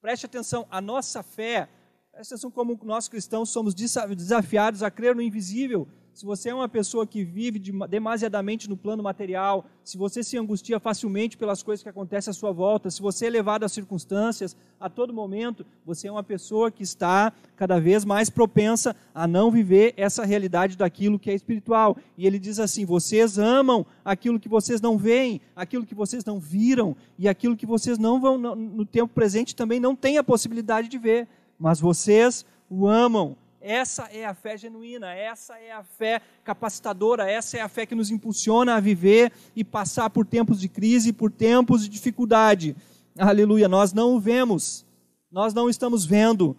Preste 0.00 0.26
atenção, 0.26 0.66
a 0.70 0.80
nossa 0.80 1.22
fé, 1.22 1.68
preste 2.12 2.32
atenção 2.32 2.50
como 2.50 2.78
nós 2.84 3.08
cristãos 3.08 3.50
somos 3.50 3.74
desafiados 3.74 4.82
a 4.82 4.90
crer 4.90 5.14
no 5.14 5.22
invisível, 5.22 5.88
se 6.14 6.24
você 6.24 6.50
é 6.50 6.54
uma 6.54 6.68
pessoa 6.68 7.04
que 7.04 7.24
vive 7.24 7.58
demasiadamente 7.90 8.70
no 8.70 8.76
plano 8.76 9.02
material, 9.02 9.66
se 9.82 9.98
você 9.98 10.22
se 10.22 10.38
angustia 10.38 10.78
facilmente 10.78 11.36
pelas 11.36 11.60
coisas 11.60 11.82
que 11.82 11.88
acontecem 11.88 12.30
à 12.30 12.34
sua 12.34 12.52
volta, 12.52 12.88
se 12.88 13.02
você 13.02 13.26
é 13.26 13.30
levado 13.30 13.64
às 13.64 13.72
circunstâncias 13.72 14.56
a 14.78 14.88
todo 14.88 15.12
momento, 15.12 15.66
você 15.84 16.06
é 16.06 16.12
uma 16.12 16.22
pessoa 16.22 16.70
que 16.70 16.84
está 16.84 17.32
cada 17.56 17.80
vez 17.80 18.04
mais 18.04 18.30
propensa 18.30 18.94
a 19.12 19.26
não 19.26 19.50
viver 19.50 19.92
essa 19.96 20.24
realidade 20.24 20.76
daquilo 20.76 21.18
que 21.18 21.30
é 21.30 21.34
espiritual. 21.34 21.96
E 22.16 22.28
ele 22.28 22.38
diz 22.38 22.60
assim: 22.60 22.84
vocês 22.84 23.36
amam 23.36 23.84
aquilo 24.04 24.38
que 24.38 24.48
vocês 24.48 24.80
não 24.80 24.96
veem, 24.96 25.40
aquilo 25.56 25.84
que 25.84 25.96
vocês 25.96 26.24
não 26.24 26.38
viram, 26.38 26.96
e 27.18 27.28
aquilo 27.28 27.56
que 27.56 27.66
vocês 27.66 27.98
não 27.98 28.20
vão, 28.20 28.38
no 28.38 28.86
tempo 28.86 29.12
presente, 29.12 29.56
também 29.56 29.80
não 29.80 29.96
têm 29.96 30.16
a 30.16 30.22
possibilidade 30.22 30.86
de 30.86 30.96
ver, 30.96 31.26
mas 31.58 31.80
vocês 31.80 32.46
o 32.70 32.86
amam 32.86 33.36
essa 33.66 34.10
é 34.12 34.26
a 34.26 34.34
fé 34.34 34.58
genuína, 34.58 35.14
essa 35.14 35.58
é 35.58 35.72
a 35.72 35.82
fé 35.82 36.20
capacitadora, 36.44 37.30
essa 37.30 37.56
é 37.56 37.62
a 37.62 37.68
fé 37.68 37.86
que 37.86 37.94
nos 37.94 38.10
impulsiona 38.10 38.74
a 38.74 38.80
viver 38.80 39.32
e 39.56 39.64
passar 39.64 40.10
por 40.10 40.26
tempos 40.26 40.60
de 40.60 40.68
crise, 40.68 41.14
por 41.14 41.32
tempos 41.32 41.82
de 41.82 41.88
dificuldade. 41.88 42.76
Aleluia, 43.18 43.66
nós 43.66 43.94
não 43.94 44.14
o 44.14 44.20
vemos, 44.20 44.84
nós 45.32 45.54
não 45.54 45.70
estamos 45.70 46.04
vendo, 46.04 46.54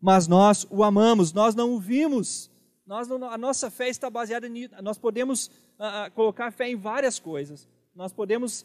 mas 0.00 0.28
nós 0.28 0.64
o 0.70 0.84
amamos, 0.84 1.32
nós 1.32 1.56
não 1.56 1.72
o 1.72 1.80
vimos. 1.80 2.48
Nós 2.86 3.08
não, 3.08 3.24
a 3.24 3.36
nossa 3.36 3.68
fé 3.68 3.88
está 3.88 4.08
baseada 4.08 4.48
nisso. 4.48 4.74
Nós 4.80 4.96
podemos 4.96 5.46
uh, 5.46 6.08
colocar 6.14 6.52
fé 6.52 6.68
em 6.68 6.76
várias 6.76 7.18
coisas. 7.18 7.66
Nós 7.94 8.12
podemos 8.12 8.64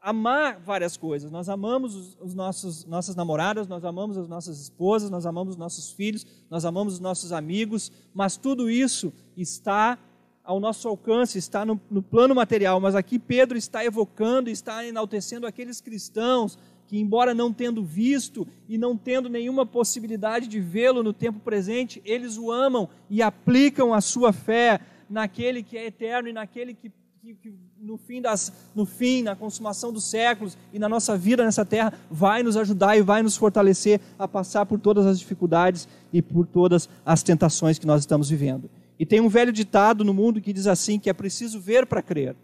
amar 0.00 0.60
várias 0.60 0.96
coisas. 0.96 1.30
Nós 1.30 1.48
amamos 1.48 1.94
os, 1.94 2.18
os, 2.20 2.34
nossos 2.34 2.84
nossas 2.84 3.16
namoradas, 3.16 3.66
nós 3.66 3.84
amamos 3.84 4.18
as 4.18 4.28
nossas 4.28 4.60
esposas, 4.60 5.10
nós 5.10 5.24
amamos 5.24 5.54
os 5.54 5.58
nossos 5.58 5.90
filhos, 5.92 6.26
nós 6.50 6.64
amamos 6.64 6.94
os 6.94 7.00
nossos 7.00 7.32
amigos, 7.32 7.90
mas 8.12 8.36
tudo 8.36 8.68
isso 8.68 9.12
está 9.36 9.98
ao 10.44 10.60
nosso 10.60 10.88
alcance, 10.88 11.38
está 11.38 11.64
no, 11.64 11.80
no 11.90 12.02
plano 12.02 12.34
material. 12.34 12.80
Mas 12.80 12.94
aqui 12.94 13.18
Pedro 13.18 13.56
está 13.56 13.84
evocando, 13.84 14.50
está 14.50 14.84
enaltecendo 14.84 15.46
aqueles 15.46 15.80
cristãos 15.80 16.58
que, 16.86 16.98
embora 16.98 17.32
não 17.32 17.52
tendo 17.52 17.84
visto 17.84 18.46
e 18.68 18.76
não 18.76 18.96
tendo 18.96 19.28
nenhuma 19.28 19.64
possibilidade 19.64 20.46
de 20.48 20.60
vê-lo 20.60 21.02
no 21.02 21.12
tempo 21.12 21.38
presente, 21.38 22.02
eles 22.04 22.36
o 22.36 22.50
amam 22.50 22.88
e 23.08 23.22
aplicam 23.22 23.94
a 23.94 24.00
sua 24.00 24.32
fé 24.32 24.80
naquele 25.08 25.62
que 25.62 25.78
é 25.78 25.86
eterno 25.86 26.28
e 26.28 26.32
naquele 26.32 26.74
que 26.74 26.90
que, 27.20 27.34
que, 27.34 27.54
no, 27.78 27.98
fim 27.98 28.22
das, 28.22 28.50
no 28.74 28.86
fim, 28.86 29.22
na 29.22 29.36
consumação 29.36 29.92
dos 29.92 30.04
séculos 30.04 30.56
e 30.72 30.78
na 30.78 30.88
nossa 30.88 31.18
vida 31.18 31.44
nessa 31.44 31.66
terra, 31.66 31.92
vai 32.10 32.42
nos 32.42 32.56
ajudar 32.56 32.96
e 32.96 33.02
vai 33.02 33.22
nos 33.22 33.36
fortalecer 33.36 34.00
a 34.18 34.26
passar 34.26 34.64
por 34.64 34.80
todas 34.80 35.04
as 35.04 35.18
dificuldades 35.18 35.86
e 36.12 36.22
por 36.22 36.46
todas 36.46 36.88
as 37.04 37.22
tentações 37.22 37.78
que 37.78 37.86
nós 37.86 38.00
estamos 38.00 38.30
vivendo. 38.30 38.70
E 38.98 39.04
tem 39.04 39.20
um 39.20 39.28
velho 39.28 39.52
ditado 39.52 40.02
no 40.02 40.14
mundo 40.14 40.40
que 40.40 40.52
diz 40.52 40.66
assim: 40.66 40.98
que 40.98 41.10
é 41.10 41.12
preciso 41.12 41.60
ver 41.60 41.84
para 41.84 42.00
crer. 42.00 42.34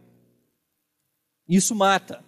Isso 1.49 1.75
mata. 1.75 2.23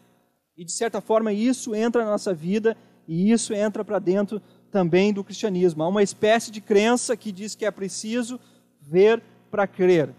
E 0.56 0.64
de 0.64 0.72
certa 0.72 1.02
forma, 1.02 1.32
isso 1.32 1.74
entra 1.74 2.02
na 2.02 2.12
nossa 2.12 2.32
vida 2.32 2.76
e 3.06 3.30
isso 3.30 3.52
entra 3.52 3.84
para 3.84 3.98
dentro 3.98 4.40
também 4.70 5.12
do 5.12 5.22
cristianismo. 5.22 5.82
Há 5.82 5.88
uma 5.88 6.02
espécie 6.02 6.50
de 6.50 6.62
crença 6.62 7.14
que 7.14 7.30
diz 7.30 7.54
que 7.54 7.66
é 7.66 7.70
preciso 7.70 8.40
ver 8.80 9.22
para 9.50 9.66
crer. 9.66 10.14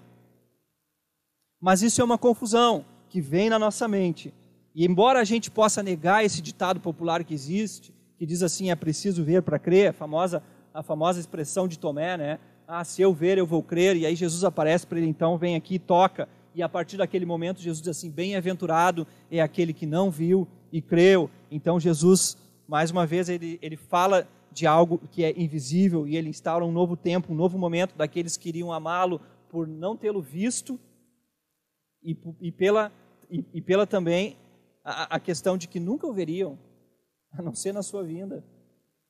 Mas 1.59 1.81
isso 1.81 2.01
é 2.01 2.03
uma 2.03 2.17
confusão 2.17 2.85
que 3.09 3.19
vem 3.19 3.49
na 3.49 3.59
nossa 3.59 3.87
mente. 3.87 4.33
E 4.73 4.85
embora 4.85 5.19
a 5.19 5.23
gente 5.23 5.51
possa 5.51 5.83
negar 5.83 6.23
esse 6.23 6.41
ditado 6.41 6.79
popular 6.79 7.23
que 7.23 7.33
existe, 7.33 7.93
que 8.17 8.25
diz 8.25 8.41
assim, 8.41 8.71
é 8.71 8.75
preciso 8.75 9.23
ver 9.23 9.41
para 9.41 9.59
crer, 9.59 9.89
a 9.89 9.93
famosa, 9.93 10.41
a 10.73 10.81
famosa 10.81 11.19
expressão 11.19 11.67
de 11.67 11.77
Tomé, 11.77 12.17
né? 12.17 12.39
Ah, 12.67 12.83
se 12.83 13.01
eu 13.01 13.13
ver, 13.13 13.37
eu 13.37 13.47
vou 13.47 13.63
crer. 13.63 13.97
E 13.97 14.05
aí 14.05 14.15
Jesus 14.15 14.43
aparece 14.43 14.85
para 14.85 14.99
ele, 14.99 15.07
então, 15.07 15.37
vem 15.37 15.55
aqui 15.55 15.75
e 15.75 15.79
toca. 15.79 16.29
E 16.53 16.61
a 16.61 16.69
partir 16.69 16.97
daquele 16.97 17.25
momento, 17.25 17.61
Jesus 17.61 17.81
diz 17.81 17.89
assim: 17.89 18.11
Bem-aventurado 18.11 19.07
é 19.31 19.41
aquele 19.41 19.73
que 19.73 19.85
não 19.85 20.11
viu 20.11 20.47
e 20.71 20.81
creu. 20.81 21.29
Então, 21.49 21.79
Jesus, 21.79 22.37
mais 22.67 22.91
uma 22.91 23.05
vez, 23.05 23.27
ele, 23.27 23.57
ele 23.61 23.75
fala 23.75 24.27
de 24.51 24.67
algo 24.67 25.01
que 25.11 25.23
é 25.23 25.33
invisível 25.35 26.07
e 26.07 26.15
ele 26.15 26.29
instaura 26.29 26.65
um 26.65 26.71
novo 26.71 26.95
tempo, 26.95 27.33
um 27.33 27.35
novo 27.35 27.57
momento 27.57 27.95
daqueles 27.95 28.37
que 28.37 28.49
iriam 28.49 28.71
amá-lo 28.71 29.19
por 29.49 29.67
não 29.67 29.95
tê-lo 29.95 30.21
visto 30.21 30.79
e, 32.03 32.17
e 32.41 32.51
pela, 32.51 32.91
e, 33.29 33.45
e, 33.53 33.61
pela 33.61 33.85
também 33.85 34.37
a, 34.83 35.15
a 35.15 35.19
questão 35.19 35.57
de 35.57 35.67
que 35.67 35.79
nunca 35.79 36.07
o 36.07 36.13
veriam, 36.13 36.57
a 37.33 37.41
não 37.41 37.53
ser 37.53 37.73
na 37.73 37.83
sua 37.83 38.03
vinda. 38.03 38.43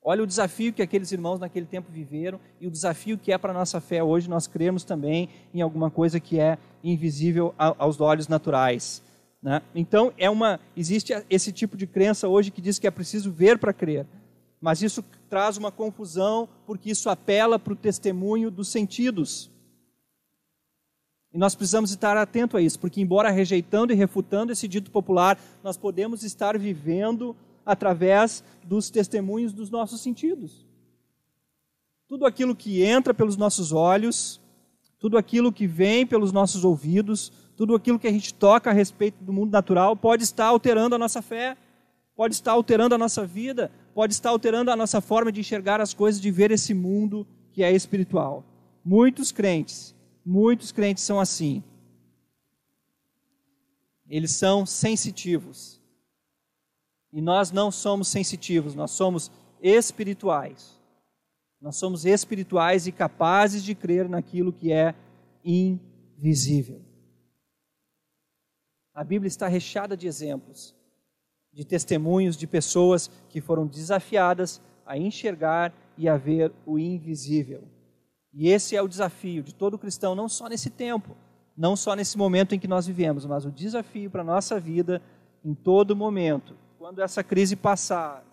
Olha 0.02 0.24
o 0.24 0.28
desafio 0.28 0.72
que 0.72 0.82
aqueles 0.82 1.12
irmãos 1.12 1.40
naquele 1.40 1.66
tempo 1.66 1.92
viveram 1.92 2.40
e 2.60 2.68
o 2.68 2.72
desafio 2.72 3.18
que 3.18 3.34
é 3.34 3.38
para 3.38 3.52
a 3.52 3.54
nossa 3.54 3.82
fé 3.82 4.02
hoje 4.02 4.30
nós 4.30 4.48
cremos 4.48 4.86
também 4.86 5.28
em 5.54 5.62
alguma 5.62 5.92
coisa 5.92 6.20
que 6.22 6.40
é 6.40 6.58
invisível 6.82 7.54
aos 7.58 8.00
olhos 8.00 8.28
naturais. 8.28 9.04
Né? 9.42 9.62
Então, 9.76 10.14
é 10.18 10.30
uma, 10.30 10.60
existe 10.76 11.14
esse 11.30 11.52
tipo 11.52 11.76
de 11.76 11.86
crença 11.86 12.28
hoje 12.28 12.52
que 12.52 12.62
diz 12.62 12.80
que 12.80 12.88
é 12.88 12.92
preciso 12.92 13.32
ver 13.32 13.58
para 13.58 13.74
crer. 13.74 14.06
Mas 14.62 14.82
isso 14.82 15.04
traz 15.30 15.58
uma 15.58 15.72
confusão 15.72 16.48
porque 16.66 16.92
isso 16.92 17.10
apela 17.10 17.58
para 17.58 17.74
o 17.74 17.76
testemunho 17.76 18.52
dos 18.52 18.70
sentidos. 18.70 19.50
E 21.34 21.38
nós 21.38 21.54
precisamos 21.54 21.92
estar 21.92 22.18
atento 22.18 22.58
a 22.58 22.62
isso, 22.62 22.80
porque 22.80 23.02
embora 23.02 23.30
rejeitando 23.30 23.94
e 23.94 23.96
refutando 23.96 24.52
esse 24.52 24.68
dito 24.68 24.90
popular, 24.90 25.40
nós 25.64 25.78
podemos 25.78 26.24
estar 26.24 26.58
vivendo 26.58 27.36
através 27.66 28.44
dos 28.64 28.90
testemunhos 28.90 29.54
dos 29.54 29.70
nossos 29.70 30.02
sentidos. 30.02 30.66
Tudo 32.08 32.26
aquilo 32.26 32.56
que 32.56 32.82
entra 32.82 33.14
pelos 33.14 33.38
nossos 33.38 33.72
olhos, 33.72 34.42
tudo 34.98 35.18
aquilo 35.18 35.52
que 35.52 35.68
vem 35.68 36.06
pelos 36.06 36.32
nossos 36.32 36.66
ouvidos, 36.66 37.32
tudo 37.56 37.76
aquilo 37.76 38.00
que 38.00 38.08
a 38.08 38.12
gente 38.12 38.34
toca 38.34 38.72
a 38.72 38.74
respeito 38.74 39.24
do 39.24 39.32
mundo 39.32 39.52
natural 39.52 39.96
pode 39.96 40.24
estar 40.24 40.48
alterando 40.48 40.96
a 40.96 40.98
nossa 40.98 41.22
fé, 41.22 41.56
pode 42.16 42.34
estar 42.34 42.54
alterando 42.54 42.96
a 42.96 42.98
nossa 42.98 43.24
vida, 43.24 43.72
pode 43.94 44.14
estar 44.14 44.30
alterando 44.30 44.72
a 44.72 44.76
nossa 44.76 45.00
forma 45.00 45.32
de 45.32 45.42
enxergar 45.42 45.80
as 45.80 45.94
coisas, 45.94 46.20
de 46.20 46.32
ver 46.32 46.50
esse 46.50 46.74
mundo 46.74 47.28
que 47.52 47.62
é 47.62 47.72
espiritual. 47.72 48.44
Muitos 48.84 49.32
crentes 49.32 49.94
Muitos 50.26 50.72
crentes 50.72 51.04
são 51.04 51.20
assim. 51.20 51.64
Eles 54.08 54.32
são 54.32 54.66
sensitivos. 54.66 55.80
E 57.12 57.22
nós 57.22 57.52
não 57.52 57.72
somos 57.72 58.08
sensitivos, 58.08 58.76
nós 58.76 58.92
somos 58.92 59.32
espirituais. 59.62 60.80
Nós 61.62 61.76
somos 61.76 62.06
espirituais 62.06 62.88
e 62.88 62.92
capazes 62.92 63.64
de 63.64 63.76
crer 63.76 64.08
naquilo 64.08 64.54
que 64.54 64.72
é 64.72 64.96
invisível. 65.44 66.82
A 68.94 69.04
Bíblia 69.04 69.28
está 69.28 69.48
recheada 69.48 69.96
de 69.96 70.08
exemplos, 70.08 70.76
de 71.52 71.66
testemunhos 71.66 72.38
de 72.38 72.48
pessoas 72.48 73.10
que 73.30 73.42
foram 73.42 73.66
desafiadas 73.68 74.62
a 74.86 74.98
enxergar 74.98 75.74
e 75.98 76.08
a 76.08 76.18
ver 76.18 76.52
o 76.66 76.80
invisível. 76.80 77.68
E 78.34 78.50
esse 78.50 78.76
é 78.76 78.82
o 78.82 78.88
desafio 78.88 79.42
de 79.44 79.54
todo 79.54 79.78
cristão, 79.78 80.16
não 80.16 80.30
só 80.30 80.48
nesse 80.48 80.70
tempo, 80.70 81.16
não 81.58 81.76
só 81.76 81.96
nesse 81.96 82.18
momento 82.18 82.54
em 82.54 82.60
que 82.60 82.68
nós 82.68 82.88
vivemos, 82.88 83.26
mas 83.26 83.46
o 83.46 83.52
desafio 83.52 84.10
para 84.10 84.22
a 84.22 84.26
nossa 84.26 84.60
vida 84.60 85.02
em 85.44 85.54
todo 85.54 85.96
momento. 85.96 86.56
Quando 86.78 87.02
essa 87.02 87.24
crise 87.24 87.56
passar, 87.56 88.24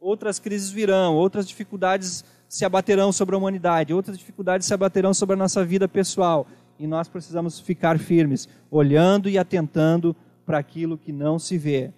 outras 0.00 0.38
crises 0.38 0.70
virão, 0.70 1.16
outras 1.16 1.46
dificuldades 1.46 2.24
se 2.48 2.64
abaterão 2.64 3.12
sobre 3.12 3.34
a 3.34 3.38
humanidade, 3.38 3.92
outras 3.92 4.16
dificuldades 4.16 4.66
se 4.66 4.72
abaterão 4.72 5.12
sobre 5.12 5.34
a 5.34 5.38
nossa 5.38 5.64
vida 5.64 5.86
pessoal. 5.86 6.46
E 6.78 6.86
nós 6.86 7.08
precisamos 7.08 7.60
ficar 7.60 7.98
firmes, 7.98 8.48
olhando 8.70 9.28
e 9.28 9.36
atentando 9.36 10.14
para 10.46 10.58
aquilo 10.58 10.96
que 10.96 11.12
não 11.12 11.38
se 11.38 11.58
vê. 11.58 11.92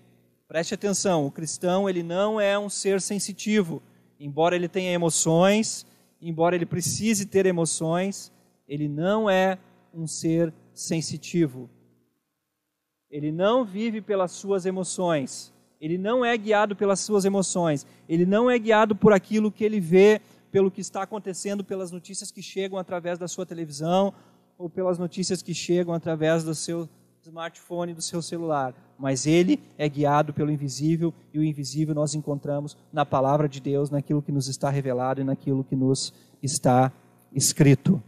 Preste 0.49 0.75
atenção, 0.75 1.27
o 1.27 1.31
cristão 1.31 1.89
ele 1.89 2.03
não 2.03 2.41
é 2.41 2.59
um 2.59 2.69
ser 2.69 3.01
sensitivo, 3.01 3.81
embora 4.19 4.57
ele 4.57 4.69
tenha 4.69 4.91
emoções, 4.91 5.87
embora 6.21 6.55
ele 6.55 6.67
precise 6.67 7.27
ter 7.27 7.47
emoções, 7.47 8.33
ele 8.69 8.89
não 8.89 9.29
é 9.29 9.59
um 9.93 10.07
ser 10.07 10.53
sensitivo. 10.73 11.69
Ele 13.11 13.33
não 13.33 13.65
vive 13.65 14.01
pelas 14.01 14.31
suas 14.31 14.65
emoções, 14.65 15.53
Ele 15.81 15.97
não 15.97 16.23
é 16.23 16.37
guiado 16.37 16.77
pelas 16.77 17.01
suas 17.01 17.25
emoções. 17.25 17.87
Ele 18.07 18.27
não 18.27 18.51
é 18.51 18.59
guiado 18.59 18.95
por 18.95 19.15
aquilo 19.15 19.51
que 19.51 19.65
ele 19.65 19.81
vê, 19.81 20.21
pelo 20.51 20.71
que 20.71 20.83
está 20.83 21.03
acontecendo, 21.03 21.65
pelas 21.65 21.91
notícias 21.91 22.31
que 22.31 22.43
chegam 22.43 22.79
através 22.79 23.19
da 23.19 23.27
sua 23.27 23.47
televisão 23.47 24.13
ou 24.59 24.69
pelas 24.69 24.99
notícias 24.99 25.41
que 25.41 25.55
chegam 25.55 25.95
através 25.95 26.45
do 26.45 26.55
seu 26.55 26.87
smartphone, 27.23 27.95
do 27.95 28.03
seu 28.03 28.21
celular. 28.21 28.75
Mas 29.01 29.27
ele 29.27 29.59
é 29.79 29.89
guiado 29.89 30.35
pelo 30.35 30.51
invisível 30.51 31.15
e 31.33 31.39
o 31.39 31.43
invisível 31.43 31.95
nós 31.95 32.15
encontramos 32.15 32.77
na 32.93 33.07
palavra 33.07 33.49
de 33.49 33.59
Deus, 33.59 33.89
naquilo 33.89 34.21
que 34.21 34.31
nos 34.31 34.47
está 34.47 34.69
revelado 34.69 35.23
e 35.23 35.25
naquilo 35.25 35.65
que 35.65 35.75
nos 35.75 36.13
está 36.43 36.93
escrito. 37.33 38.03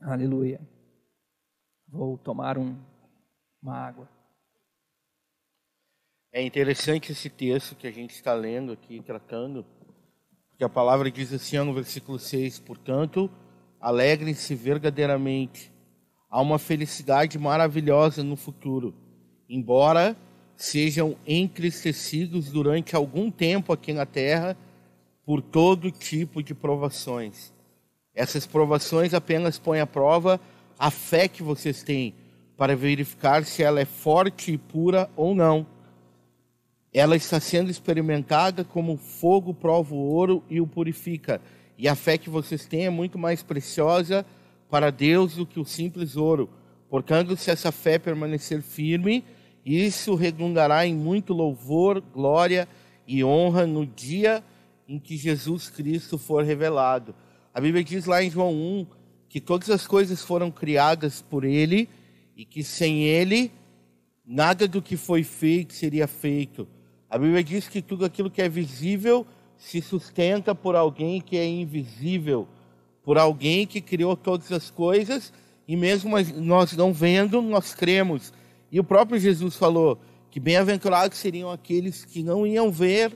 Aleluia. 0.00 0.58
Vou 1.86 2.16
tomar 2.16 2.56
um, 2.56 2.74
uma 3.62 3.76
água. 3.76 4.08
É 6.32 6.42
interessante 6.42 7.12
esse 7.12 7.28
texto 7.28 7.76
que 7.76 7.86
a 7.86 7.92
gente 7.92 8.14
está 8.14 8.32
lendo 8.32 8.72
aqui, 8.72 9.02
tratando, 9.02 9.66
porque 10.48 10.64
a 10.64 10.68
palavra 10.68 11.10
diz 11.10 11.30
assim 11.30 11.58
no 11.58 11.74
versículo 11.74 12.18
6: 12.18 12.58
Portanto, 12.60 13.30
alegrem-se 13.78 14.54
verdadeiramente, 14.54 15.70
há 16.30 16.40
uma 16.40 16.58
felicidade 16.58 17.38
maravilhosa 17.38 18.24
no 18.24 18.34
futuro, 18.34 18.94
embora 19.54 20.16
sejam 20.56 21.16
entristecidos 21.26 22.50
durante 22.50 22.96
algum 22.96 23.30
tempo 23.30 23.72
aqui 23.72 23.92
na 23.92 24.06
terra 24.06 24.56
por 25.24 25.42
todo 25.42 25.90
tipo 25.90 26.42
de 26.42 26.54
provações. 26.54 27.52
Essas 28.14 28.46
provações 28.46 29.14
apenas 29.14 29.58
põem 29.58 29.80
à 29.80 29.86
prova 29.86 30.40
a 30.78 30.90
fé 30.90 31.28
que 31.28 31.42
vocês 31.42 31.82
têm 31.82 32.14
para 32.56 32.76
verificar 32.76 33.44
se 33.44 33.62
ela 33.62 33.80
é 33.80 33.84
forte 33.84 34.52
e 34.52 34.58
pura 34.58 35.10
ou 35.16 35.34
não 35.34 35.66
ela 36.92 37.16
está 37.16 37.40
sendo 37.40 37.70
experimentada 37.70 38.64
como 38.64 38.98
fogo 38.98 39.54
prova 39.54 39.94
o 39.94 39.98
ouro 39.98 40.42
e 40.50 40.60
o 40.60 40.66
purifica. 40.66 41.40
E 41.78 41.88
a 41.88 41.94
fé 41.94 42.18
que 42.18 42.28
vocês 42.28 42.66
têm 42.66 42.84
é 42.84 42.90
muito 42.90 43.18
mais 43.18 43.42
preciosa 43.42 44.26
para 44.68 44.90
Deus 44.90 45.36
do 45.36 45.46
que 45.46 45.58
o 45.58 45.64
simples 45.64 46.16
ouro. 46.16 46.50
Portanto, 46.90 47.34
se 47.36 47.50
essa 47.50 47.72
fé 47.72 47.98
permanecer 47.98 48.60
firme, 48.60 49.24
isso 49.64 50.14
redundará 50.14 50.86
em 50.86 50.94
muito 50.94 51.32
louvor, 51.32 52.00
glória 52.00 52.68
e 53.06 53.22
honra 53.22 53.66
no 53.66 53.86
dia 53.86 54.42
em 54.88 54.98
que 54.98 55.16
Jesus 55.16 55.68
Cristo 55.68 56.18
for 56.18 56.44
revelado. 56.44 57.14
A 57.54 57.60
Bíblia 57.60 57.84
diz 57.84 58.06
lá 58.06 58.22
em 58.22 58.30
João 58.30 58.52
1 58.52 58.86
que 59.28 59.40
todas 59.40 59.70
as 59.70 59.86
coisas 59.86 60.22
foram 60.22 60.50
criadas 60.50 61.22
por 61.22 61.44
Ele 61.44 61.88
e 62.36 62.44
que 62.44 62.64
sem 62.64 63.04
Ele 63.04 63.52
nada 64.24 64.66
do 64.66 64.82
que 64.82 64.96
foi 64.96 65.22
feito 65.22 65.72
seria 65.74 66.06
feito. 66.06 66.66
A 67.08 67.18
Bíblia 67.18 67.44
diz 67.44 67.68
que 67.68 67.82
tudo 67.82 68.04
aquilo 68.04 68.30
que 68.30 68.42
é 68.42 68.48
visível 68.48 69.26
se 69.56 69.80
sustenta 69.80 70.54
por 70.54 70.74
alguém 70.74 71.20
que 71.20 71.36
é 71.36 71.46
invisível, 71.46 72.48
por 73.04 73.18
alguém 73.18 73.66
que 73.66 73.80
criou 73.80 74.16
todas 74.16 74.50
as 74.50 74.70
coisas 74.70 75.32
e 75.68 75.76
mesmo 75.76 76.16
nós 76.36 76.72
não 76.76 76.92
vendo, 76.92 77.40
nós 77.40 77.74
cremos. 77.74 78.32
E 78.72 78.80
o 78.80 78.84
próprio 78.84 79.20
Jesus 79.20 79.54
falou 79.54 80.00
que 80.30 80.40
bem-aventurados 80.40 81.18
seriam 81.18 81.50
aqueles 81.50 82.06
que 82.06 82.22
não 82.22 82.46
iam 82.46 82.72
ver, 82.72 83.12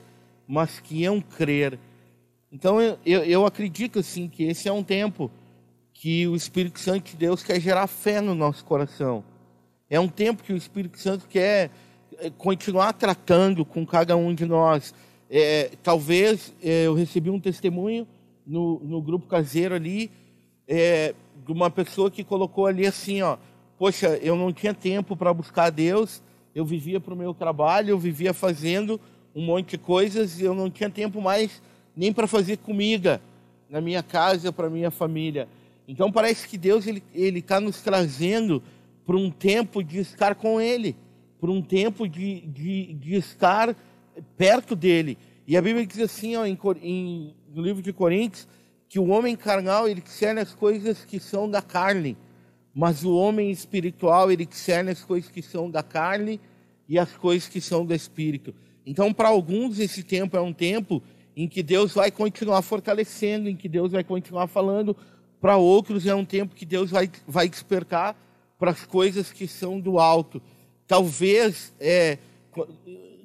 mas 0.47 0.79
que 0.79 0.97
iam 1.01 1.19
crer. 1.19 1.79
Então 2.51 2.79
eu, 2.79 3.23
eu 3.23 3.43
acredito 3.43 3.97
assim 3.97 4.29
que 4.29 4.43
esse 4.43 4.69
é 4.69 4.71
um 4.71 4.83
tempo 4.83 5.31
que 5.91 6.27
o 6.27 6.35
Espírito 6.35 6.79
Santo 6.79 7.09
de 7.09 7.17
Deus 7.17 7.41
quer 7.41 7.59
gerar 7.59 7.87
fé 7.87 8.21
no 8.21 8.35
nosso 8.35 8.63
coração. 8.63 9.23
É 9.89 9.99
um 9.99 10.07
tempo 10.07 10.43
que 10.43 10.53
o 10.53 10.57
Espírito 10.57 10.99
Santo 10.99 11.27
quer 11.27 11.71
é, 12.19 12.29
continuar 12.29 12.93
tratando 12.93 13.65
com 13.65 13.83
cada 13.83 14.15
um 14.15 14.35
de 14.35 14.45
nós. 14.45 14.93
É, 15.27 15.71
talvez 15.81 16.53
é, 16.61 16.85
eu 16.85 16.93
recebi 16.93 17.31
um 17.31 17.39
testemunho 17.39 18.07
no, 18.45 18.79
no 18.83 19.01
grupo 19.01 19.25
caseiro 19.25 19.73
ali 19.73 20.11
é, 20.67 21.15
de 21.43 21.51
uma 21.51 21.71
pessoa 21.71 22.11
que 22.11 22.23
colocou 22.23 22.67
ali 22.67 22.85
assim, 22.85 23.23
ó, 23.23 23.37
poxa, 23.77 24.17
eu 24.21 24.35
não 24.35 24.51
tinha 24.51 24.73
tempo 24.73 25.15
para 25.15 25.33
buscar 25.33 25.69
Deus, 25.69 26.21
eu 26.55 26.65
vivia 26.65 26.99
para 26.99 27.13
o 27.13 27.17
meu 27.17 27.33
trabalho, 27.33 27.91
eu 27.91 27.99
vivia 27.99 28.33
fazendo 28.33 28.99
um 29.35 29.45
monte 29.45 29.71
de 29.71 29.77
coisas 29.77 30.39
e 30.39 30.43
eu 30.43 30.55
não 30.55 30.69
tinha 30.69 30.89
tempo 30.89 31.21
mais 31.21 31.61
nem 31.95 32.11
para 32.11 32.27
fazer 32.27 32.57
comida 32.57 33.21
na 33.69 33.79
minha 33.81 34.01
casa 34.01 34.51
para 34.51 34.69
minha 34.69 34.89
família. 34.89 35.47
Então 35.87 36.11
parece 36.11 36.47
que 36.47 36.57
Deus 36.57 36.87
ele 36.87 37.03
ele 37.13 37.39
está 37.39 37.59
nos 37.59 37.81
trazendo 37.81 38.61
para 39.07 39.15
um 39.15 39.31
tempo 39.31 39.81
de 39.81 39.99
estar 39.99 40.35
com 40.35 40.59
Ele 40.59 40.93
por 41.39 41.49
um 41.49 41.61
tempo 41.61 42.07
de, 42.07 42.41
de, 42.41 42.93
de 42.93 43.15
estar 43.15 43.73
perto 44.35 44.75
dele. 44.75 45.17
E 45.47 45.55
a 45.55 45.61
Bíblia 45.61 45.85
diz 45.85 45.99
assim, 45.99 46.35
ó, 46.35 46.45
em, 46.45 46.57
em, 46.81 47.33
no 47.53 47.61
livro 47.61 47.81
de 47.81 47.93
Coríntios, 47.93 48.45
que 48.89 48.99
o 48.99 49.07
homem 49.07 49.35
carnal 49.35 49.87
ele 49.87 50.01
discerne 50.01 50.41
as 50.41 50.53
coisas 50.53 51.05
que 51.05 51.19
são 51.19 51.49
da 51.49 51.61
carne, 51.61 52.17
mas 52.77 53.03
o 53.03 53.15
homem 53.15 53.49
espiritual 53.49 54.31
ele 54.31 54.45
discerne 54.45 54.91
as 54.91 55.03
coisas 55.03 55.31
que 55.31 55.41
são 55.41 55.67
da 55.67 55.81
carne 55.81 56.39
e 56.87 56.99
as 56.99 57.11
coisas 57.13 57.49
que 57.49 57.59
são 57.59 57.83
do 57.83 57.91
espírito. 57.91 58.53
Então, 58.85 59.11
para 59.11 59.29
alguns, 59.29 59.79
esse 59.79 60.03
tempo 60.03 60.37
é 60.37 60.41
um 60.41 60.53
tempo 60.53 61.01
em 61.35 61.47
que 61.47 61.63
Deus 61.63 61.95
vai 61.95 62.11
continuar 62.11 62.61
fortalecendo, 62.61 63.49
em 63.49 63.55
que 63.55 63.67
Deus 63.67 63.93
vai 63.93 64.03
continuar 64.03 64.45
falando. 64.45 64.95
Para 65.41 65.57
outros, 65.57 66.05
é 66.05 66.13
um 66.13 66.23
tempo 66.23 66.53
que 66.53 66.67
Deus 66.67 66.91
vai, 66.91 67.09
vai 67.27 67.49
despertar 67.49 68.15
para 68.59 68.69
as 68.69 68.85
coisas 68.85 69.31
que 69.31 69.47
são 69.47 69.79
do 69.79 69.97
alto 69.97 70.39
talvez 70.85 71.73
é, 71.79 72.19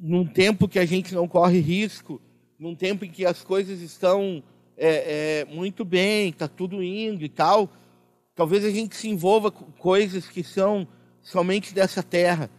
num 0.01 0.27
tempo 0.27 0.67
que 0.67 0.79
a 0.79 0.87
gente 0.87 1.15
não 1.15 1.29
corre 1.29 1.61
risco, 1.61 2.23
num 2.59 2.75
tempo 2.75 3.05
em 3.05 3.11
que 3.11 3.27
as 3.27 3.45
coisas 3.45 3.83
estão 3.83 4.43
é, 4.79 5.45
é, 5.51 5.55
muito 5.55 5.85
bem, 5.85 6.31
está 6.31 6.49
tudo 6.49 6.83
indo 6.83 7.23
e 7.23 7.29
tal, 7.29 7.71
talvez 8.35 8.65
a 8.65 8.71
gente 8.71 8.97
se 8.97 9.09
envolva 9.09 9.51
com 9.51 9.65
coisas 9.73 10.27
que 10.27 10.43
são 10.43 10.87
somente 11.21 11.75
dessa 11.75 12.03
terra. 12.03 12.51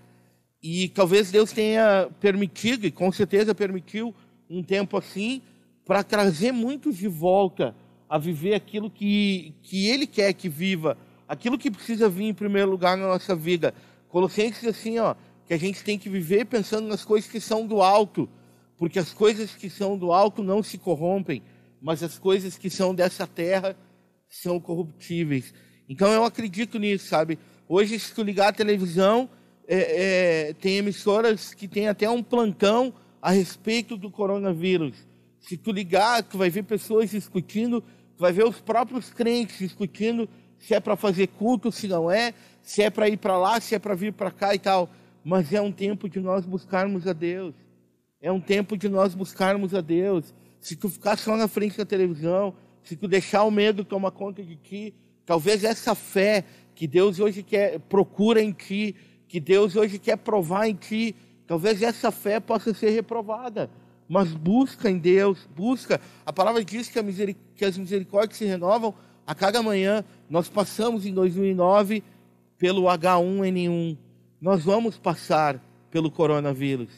E 0.61 0.87
talvez 0.89 1.31
Deus 1.31 1.51
tenha 1.51 2.09
permitido, 2.19 2.85
e 2.85 2.91
com 2.91 3.11
certeza 3.11 3.53
permitiu, 3.53 4.13
um 4.49 4.63
tempo 4.63 4.97
assim, 4.97 5.41
para 5.85 6.03
trazer 6.03 6.51
muitos 6.51 6.97
de 6.97 7.07
volta 7.07 7.75
a 8.07 8.17
viver 8.17 8.53
aquilo 8.53 8.89
que, 8.89 9.53
que 9.61 9.87
Ele 9.87 10.07
quer 10.07 10.33
que 10.33 10.47
viva, 10.47 10.97
aquilo 11.27 11.57
que 11.57 11.71
precisa 11.71 12.07
vir 12.07 12.25
em 12.25 12.33
primeiro 12.33 12.69
lugar 12.69 12.95
na 12.95 13.07
nossa 13.07 13.35
vida, 13.35 13.73
Colossenses 14.13 14.67
assim, 14.67 14.99
ó, 14.99 15.15
que 15.47 15.55
a 15.55 15.57
gente 15.57 15.83
tem 15.83 15.97
que 15.97 16.07
viver 16.07 16.45
pensando 16.45 16.87
nas 16.87 17.03
coisas 17.03 17.29
que 17.29 17.39
são 17.39 17.65
do 17.65 17.81
alto, 17.81 18.29
porque 18.77 18.99
as 18.99 19.11
coisas 19.11 19.55
que 19.55 19.71
são 19.71 19.97
do 19.97 20.13
alto 20.13 20.43
não 20.43 20.61
se 20.61 20.77
corrompem, 20.77 21.41
mas 21.81 22.03
as 22.03 22.19
coisas 22.19 22.55
que 22.55 22.69
são 22.69 22.93
dessa 22.93 23.25
terra 23.25 23.75
são 24.33 24.59
corruptíveis. 24.59 25.53
Então 25.87 26.11
eu 26.11 26.23
acredito 26.23 26.79
nisso, 26.79 27.07
sabe? 27.07 27.37
Hoje, 27.69 27.99
se 27.99 28.13
tu 28.13 28.23
ligar 28.23 28.49
a 28.49 28.53
televisão, 28.53 29.29
é, 29.67 30.47
é, 30.49 30.53
tem 30.53 30.77
emissoras 30.77 31.53
que 31.53 31.67
tem 31.67 31.87
até 31.87 32.09
um 32.09 32.23
plantão 32.23 32.93
a 33.21 33.29
respeito 33.29 33.95
do 33.95 34.09
coronavírus. 34.09 35.07
Se 35.39 35.55
tu 35.55 35.71
ligar, 35.71 36.23
tu 36.23 36.37
vai 36.37 36.49
ver 36.49 36.63
pessoas 36.63 37.11
discutindo, 37.11 37.81
tu 37.81 38.21
vai 38.21 38.31
ver 38.31 38.45
os 38.45 38.59
próprios 38.59 39.13
crentes 39.13 39.59
discutindo 39.59 40.27
se 40.57 40.73
é 40.73 40.79
para 40.79 40.95
fazer 40.95 41.27
culto, 41.27 41.71
se 41.71 41.87
não 41.87 42.09
é, 42.09 42.33
se 42.61 42.81
é 42.81 42.89
para 42.89 43.07
ir 43.07 43.17
para 43.17 43.37
lá, 43.37 43.59
se 43.59 43.75
é 43.75 43.79
para 43.79 43.93
vir 43.93 44.13
para 44.13 44.31
cá 44.31 44.55
e 44.55 44.59
tal. 44.59 44.89
Mas 45.23 45.53
é 45.53 45.61
um 45.61 45.71
tempo 45.71 46.09
de 46.09 46.19
nós 46.19 46.45
buscarmos 46.45 47.05
a 47.05 47.13
Deus. 47.13 47.53
É 48.19 48.31
um 48.31 48.41
tempo 48.41 48.77
de 48.77 48.89
nós 48.89 49.13
buscarmos 49.13 49.75
a 49.75 49.81
Deus. 49.81 50.33
Se 50.59 50.75
tu 50.75 50.89
ficar 50.89 51.17
só 51.17 51.35
na 51.37 51.47
frente 51.47 51.77
da 51.77 51.85
televisão, 51.85 52.55
se 52.83 52.95
tu 52.95 53.07
deixar 53.07 53.43
o 53.43 53.51
medo 53.51 53.83
tomar 53.83 54.11
conta 54.11 54.43
de 54.43 54.55
ti, 54.55 54.93
talvez 55.25 55.63
essa 55.63 55.95
fé 55.95 56.43
que 56.75 56.87
Deus 56.87 57.19
hoje 57.19 57.41
quer 57.43 57.79
procura 57.79 58.41
em 58.41 58.51
ti, 58.51 58.95
que 59.27 59.39
Deus 59.39 59.75
hoje 59.75 59.97
quer 59.97 60.17
provar 60.17 60.67
em 60.67 60.75
ti, 60.75 61.15
talvez 61.47 61.81
essa 61.81 62.11
fé 62.11 62.39
possa 62.39 62.73
ser 62.73 62.89
reprovada. 62.89 63.69
Mas 64.07 64.33
busca 64.33 64.89
em 64.89 64.97
Deus, 64.97 65.47
busca. 65.55 65.99
A 66.25 66.33
palavra 66.33 66.63
diz 66.63 66.89
que, 66.89 67.35
que 67.55 67.65
as 67.65 67.77
misericórdias 67.77 68.37
se 68.37 68.45
renovam 68.45 68.93
a 69.25 69.33
cada 69.33 69.63
manhã. 69.63 70.03
Nós 70.29 70.49
passamos 70.49 71.05
em 71.05 71.13
2009 71.13 72.03
pelo 72.57 72.83
H1N1. 72.83 73.97
Nós 74.41 74.63
vamos 74.63 74.97
passar 74.97 75.63
pelo 75.89 76.11
coronavírus. 76.11 76.89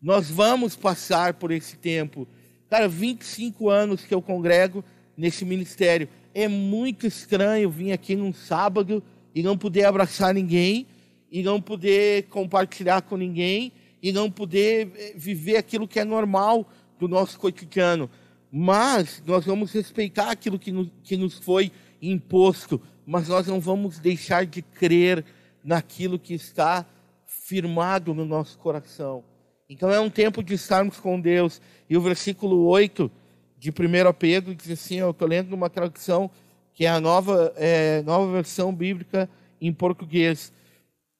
Nós 0.00 0.30
vamos 0.30 0.74
passar 0.74 1.34
por 1.34 1.50
esse 1.50 1.76
tempo. 1.76 2.26
Cara, 2.70 2.88
25 2.88 3.68
anos 3.68 4.04
que 4.04 4.14
eu 4.14 4.22
congrego 4.22 4.84
nesse 5.18 5.44
ministério. 5.44 6.08
É 6.32 6.48
muito 6.48 7.06
estranho 7.06 7.68
vir 7.68 7.92
aqui 7.92 8.16
num 8.16 8.32
sábado 8.32 9.02
e 9.34 9.42
não 9.42 9.58
poder 9.58 9.84
abraçar 9.84 10.32
ninguém, 10.32 10.86
e 11.30 11.42
não 11.42 11.60
poder 11.60 12.22
compartilhar 12.28 13.02
com 13.02 13.18
ninguém, 13.18 13.70
e 14.02 14.12
não 14.12 14.30
poder 14.30 14.90
eh, 14.96 15.12
viver 15.14 15.56
aquilo 15.58 15.86
que 15.86 16.00
é 16.00 16.04
normal 16.04 16.66
do 16.98 17.06
nosso 17.06 17.38
cotidiano. 17.38 18.08
Mas 18.50 19.22
nós 19.26 19.44
vamos 19.44 19.72
respeitar 19.72 20.30
aquilo 20.30 20.58
que 20.58 20.72
nos, 20.72 20.88
que 21.02 21.16
nos 21.16 21.34
foi 21.34 21.70
imposto 22.00 22.80
mas 23.10 23.26
nós 23.26 23.46
não 23.46 23.58
vamos 23.58 23.98
deixar 23.98 24.44
de 24.44 24.60
crer 24.60 25.24
naquilo 25.64 26.18
que 26.18 26.34
está 26.34 26.84
firmado 27.24 28.12
no 28.12 28.26
nosso 28.26 28.58
coração. 28.58 29.24
Então 29.66 29.90
é 29.90 29.98
um 29.98 30.10
tempo 30.10 30.42
de 30.42 30.52
estarmos 30.52 31.00
com 31.00 31.18
Deus. 31.18 31.58
E 31.88 31.96
o 31.96 32.02
versículo 32.02 32.66
8 32.66 33.10
de 33.58 33.70
1 33.70 33.74
Pedro 34.18 34.54
diz 34.54 34.70
assim: 34.70 34.96
eu 34.96 35.10
estou 35.10 35.26
lendo 35.28 35.52
uma 35.52 35.68
tradução 35.68 36.30
que 36.72 36.86
é 36.86 36.88
a 36.88 37.00
nova, 37.00 37.52
é, 37.56 38.02
nova 38.02 38.30
versão 38.30 38.72
bíblica 38.72 39.28
em 39.60 39.72
português. 39.72 40.52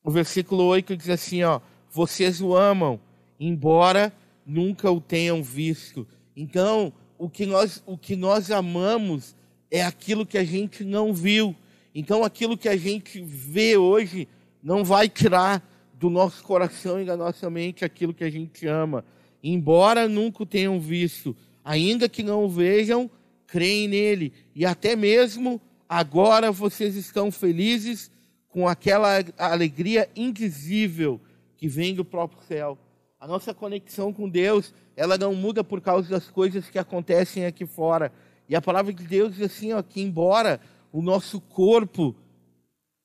O 0.05 0.11
versículo 0.11 0.65
8 0.65 0.97
diz 0.97 1.09
assim: 1.09 1.43
ó, 1.43 1.61
vocês 1.91 2.41
o 2.41 2.55
amam, 2.55 3.01
embora 3.41 4.13
nunca 4.47 4.91
o 4.91 5.01
tenham 5.01 5.43
visto. 5.43 6.07
Então, 6.37 6.93
o 7.19 7.29
que 7.29 7.45
nós, 7.45 7.83
o 7.85 7.99
que 7.99 8.15
nós 8.15 8.51
amamos 8.51 9.35
é 9.71 9.83
aquilo 9.83 10.25
que 10.25 10.39
a 10.39 10.45
gente 10.45 10.85
não 10.85 11.13
viu. 11.13 11.55
Então, 11.95 12.23
aquilo 12.23 12.57
que 12.57 12.69
a 12.69 12.77
gente 12.77 13.21
vê 13.21 13.77
hoje 13.77 14.29
não 14.63 14.85
vai 14.85 15.09
tirar 15.09 15.63
do 15.93 16.09
nosso 16.09 16.43
coração 16.45 17.01
e 17.01 17.05
da 17.05 17.17
nossa 17.17 17.51
mente 17.51 17.85
aquilo 17.85 18.15
que 18.15 18.23
a 18.23 18.31
gente 18.31 18.67
ama. 18.67 19.05
Embora 19.43 20.09
nunca 20.09 20.43
o 20.43 20.47
tenham 20.47 20.79
visto, 20.81 21.37
ainda 21.69 22.09
que 22.09 22.23
não 22.23 22.45
o 22.45 22.49
vejam, 22.49 23.11
creem 23.47 23.89
nele. 23.89 24.33
E 24.55 24.65
até 24.65 24.97
mesmo 24.97 25.61
agora 25.87 26.51
vocês 26.51 26.97
estão 26.97 27.31
felizes 27.31 28.11
com 28.49 28.67
aquela 28.67 29.23
alegria 29.37 30.09
indizível 30.17 31.21
que 31.59 31.69
vem 31.69 31.95
do 31.95 32.07
próprio 32.07 32.43
céu. 32.49 32.79
A 33.21 33.27
nossa 33.27 33.53
conexão 33.53 34.15
com 34.15 34.27
Deus, 34.31 34.73
ela 34.97 35.19
não 35.19 35.35
muda 35.35 35.63
por 35.63 35.83
causa 35.83 36.09
das 36.09 36.31
coisas 36.31 36.71
que 36.71 36.79
acontecem 36.79 37.45
aqui 37.45 37.67
fora. 37.67 38.11
E 38.49 38.57
a 38.57 38.63
palavra 38.63 38.91
de 38.91 39.05
Deus 39.05 39.35
diz 39.35 39.43
assim, 39.43 39.75
ó, 39.75 39.83
que 39.83 40.01
embora 40.01 40.59
o 40.91 41.03
nosso 41.03 41.39
corpo 41.39 42.17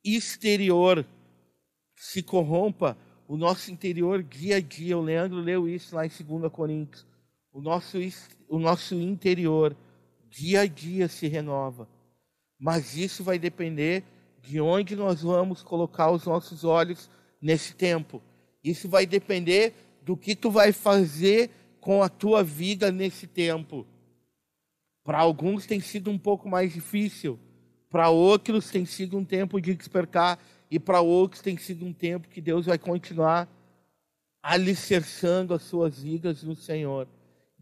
exterior 0.06 1.06
se 1.98 2.24
corrompa, 2.24 2.98
o 3.28 3.36
nosso 3.36 3.74
interior 3.74 4.24
dia 4.24 4.56
a 4.56 4.62
dia, 4.62 4.98
o 4.98 5.02
Leandro 5.02 5.40
leu 5.40 5.68
isso 5.68 5.94
lá 5.94 6.06
em 6.06 6.10
2 6.10 6.50
Coríntios, 6.50 7.06
o 7.54 7.62
nosso, 7.62 7.98
o 8.50 8.58
nosso 8.58 8.96
interior 8.96 9.78
dia 10.30 10.62
a 10.62 10.66
dia 10.66 11.08
se 11.08 11.28
renova. 11.28 11.88
Mas 12.60 12.98
isso 12.98 13.24
vai 13.24 13.38
depender 13.38 14.04
de 14.42 14.60
onde 14.60 14.96
nós 14.96 15.22
vamos 15.22 15.62
colocar 15.62 16.10
os 16.12 16.26
nossos 16.26 16.64
olhos 16.64 17.10
nesse 17.40 17.76
tempo. 17.76 18.22
Isso 18.64 18.90
vai 18.90 19.06
depender 19.06 19.74
do 20.02 20.18
que 20.18 20.36
tu 20.36 20.50
vai 20.50 20.72
fazer 20.72 21.52
com 21.80 22.02
a 22.02 22.10
tua 22.10 22.44
vida 22.44 22.92
nesse 22.92 23.28
tempo. 23.28 23.86
Para 25.04 25.20
alguns 25.20 25.66
tem 25.66 25.80
sido 25.80 26.10
um 26.10 26.18
pouco 26.18 26.50
mais 26.50 26.74
difícil, 26.74 27.38
para 27.90 28.10
outros 28.10 28.72
tem 28.72 28.86
sido 28.86 29.18
um 29.18 29.24
tempo 29.24 29.62
de 29.62 29.76
despertar 29.76 30.40
e 30.72 30.80
para 30.80 31.02
outros 31.02 31.42
tem 31.42 31.58
sido 31.58 31.86
um 31.86 31.94
tempo 31.94 32.28
que 32.28 32.42
Deus 32.42 32.66
vai 32.66 32.78
continuar 32.80 33.48
alicerçando 34.42 35.54
as 35.54 35.62
suas 35.62 36.02
vidas 36.02 36.42
no 36.42 36.56
Senhor. 36.56 37.08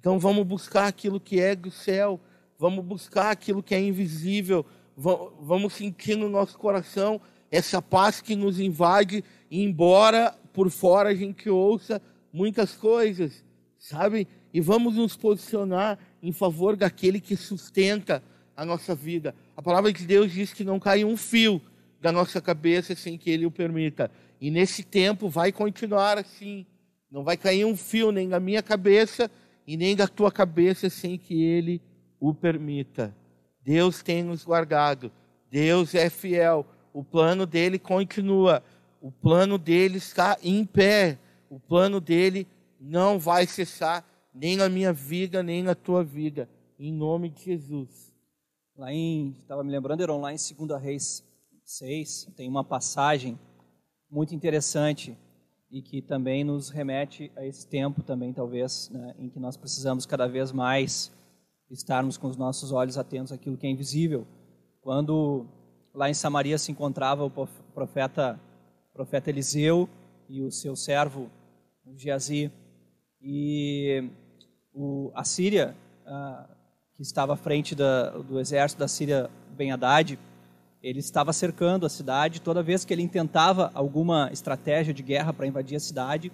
Então 0.02 0.18
vamos 0.18 0.48
buscar 0.48 0.88
aquilo 0.88 1.20
que 1.20 1.40
é 1.40 1.56
do 1.56 1.70
céu, 1.70 2.20
vamos 2.58 2.84
buscar 2.84 3.30
aquilo 3.30 3.62
que 3.62 3.76
é 3.76 3.80
invisível, 3.80 4.66
vamos 4.98 5.74
sentir 5.74 6.16
no 6.16 6.28
nosso 6.28 6.58
coração 6.58 7.22
essa 7.52 7.80
paz 7.80 8.20
que 8.20 8.36
nos 8.36 8.60
invade, 8.60 9.24
embora 9.52 10.36
por 10.52 10.72
fora 10.72 11.10
a 11.10 11.14
gente 11.14 11.48
ouça 11.52 12.02
muitas 12.34 12.74
coisas, 12.74 13.46
sabe? 13.78 14.28
E 14.52 14.60
vamos 14.60 14.96
nos 14.96 15.16
posicionar 15.16 16.00
em 16.20 16.32
favor 16.32 16.76
daquele 16.76 17.20
que 17.20 17.38
sustenta 17.38 18.24
a 18.58 18.66
nossa 18.66 18.96
vida. 18.96 19.36
A 19.56 19.62
palavra 19.62 19.94
de 19.94 20.04
Deus 20.04 20.32
diz 20.32 20.52
que 20.52 20.64
não 20.64 20.80
cai 20.80 21.06
um 21.06 21.16
fio 21.16 21.62
da 22.02 22.12
nossa 22.12 22.42
cabeça 22.42 22.96
sem 22.96 23.20
que 23.20 23.30
Ele 23.30 23.46
o 23.46 23.52
permita. 23.52 24.10
E 24.40 24.50
nesse 24.50 24.82
tempo 24.82 25.30
vai 25.30 25.52
continuar 25.52 26.18
assim. 26.18 26.66
Não 27.12 27.24
vai 27.24 27.38
cair 27.38 27.66
um 27.66 27.78
fio 27.78 28.12
nem 28.12 28.28
da 28.28 28.40
minha 28.40 28.64
cabeça 28.64 29.30
e 29.72 29.78
nem 29.78 29.96
da 29.96 30.06
tua 30.06 30.30
cabeça 30.30 30.90
sem 30.90 31.18
que 31.18 31.42
Ele 31.42 31.82
o 32.20 32.34
permita. 32.34 33.16
Deus 33.64 34.04
tem 34.04 34.22
nos 34.22 34.44
guardado. 34.44 35.10
Deus 35.50 35.96
é 35.96 36.10
fiel. 36.10 36.66
O 36.92 37.06
plano 37.06 37.46
dele 37.46 37.80
continua. 37.80 38.62
O 39.00 39.10
plano 39.10 39.58
dele 39.58 39.98
está 39.98 40.38
em 40.44 40.66
pé. 40.66 41.18
O 41.50 41.58
plano 41.58 42.02
dele 42.02 42.46
não 42.82 43.18
vai 43.18 43.48
cessar 43.48 44.06
nem 44.34 44.58
na 44.58 44.68
minha 44.68 44.92
vida, 44.92 45.42
nem 45.42 45.64
na 45.64 45.74
tua 45.74 46.04
vida. 46.04 46.50
Em 46.78 46.92
nome 46.92 47.30
de 47.30 47.46
Jesus. 47.46 48.14
Lá 48.76 48.92
em, 48.92 49.38
estava 49.40 49.64
me 49.64 49.72
lembrando, 49.72 50.04
Heron, 50.04 50.20
lá 50.20 50.34
em 50.34 50.36
2 50.36 50.82
Reis 50.82 51.24
6, 51.64 52.28
tem 52.36 52.50
uma 52.50 52.66
passagem 52.66 53.40
muito 54.10 54.36
interessante 54.36 55.18
e 55.72 55.82
que 55.82 56.02
também 56.02 56.44
nos 56.44 56.70
remete 56.70 57.32
a 57.36 57.46
esse 57.46 57.66
tempo 57.66 58.04
também, 58.04 58.34
talvez, 58.34 58.90
né, 58.90 59.16
em 59.18 59.30
que 59.30 59.40
nós 59.40 59.56
precisamos 59.56 60.06
cada 60.06 60.28
vez 60.28 60.52
mais 60.52 61.12
estarmos 61.70 62.18
com 62.18 62.28
os 62.28 62.36
nossos 62.36 62.74
olhos 62.74 62.98
atentos 62.98 63.32
àquilo 63.32 63.58
que 63.58 63.66
é 63.66 63.70
invisível. 63.70 64.28
Quando 64.82 65.46
lá 65.94 66.10
em 66.10 66.14
Samaria 66.14 66.58
se 66.58 66.72
encontrava 66.72 67.24
o 67.24 67.32
profeta, 67.74 68.38
profeta 68.94 69.30
Eliseu 69.30 69.88
e 70.28 70.42
o 70.42 70.52
seu 70.52 70.76
servo 70.76 71.30
Geazi, 71.96 72.52
e 73.22 74.10
o, 74.74 75.12
a 75.14 75.24
Síria, 75.24 75.76
a, 76.06 76.50
que 76.96 77.02
estava 77.02 77.34
à 77.34 77.38
frente 77.38 77.76
da, 77.76 78.10
do 78.10 78.40
exército 78.40 78.80
da 78.80 78.88
Síria, 78.88 79.30
Ben 79.56 79.72
Haddad, 79.72 80.20
ele 80.84 81.00
estava 81.00 81.32
cercando 81.32 81.86
a 81.86 81.90
cidade. 81.90 82.42
Toda 82.42 82.64
vez 82.64 82.84
que 82.84 82.94
ele 82.94 83.04
intentava 83.04 83.72
alguma 83.74 84.30
estratégia 84.32 84.94
de 84.94 85.04
guerra 85.04 85.32
para 85.32 85.46
invadir 85.46 85.76
a 85.76 85.80
cidade, 85.80 86.32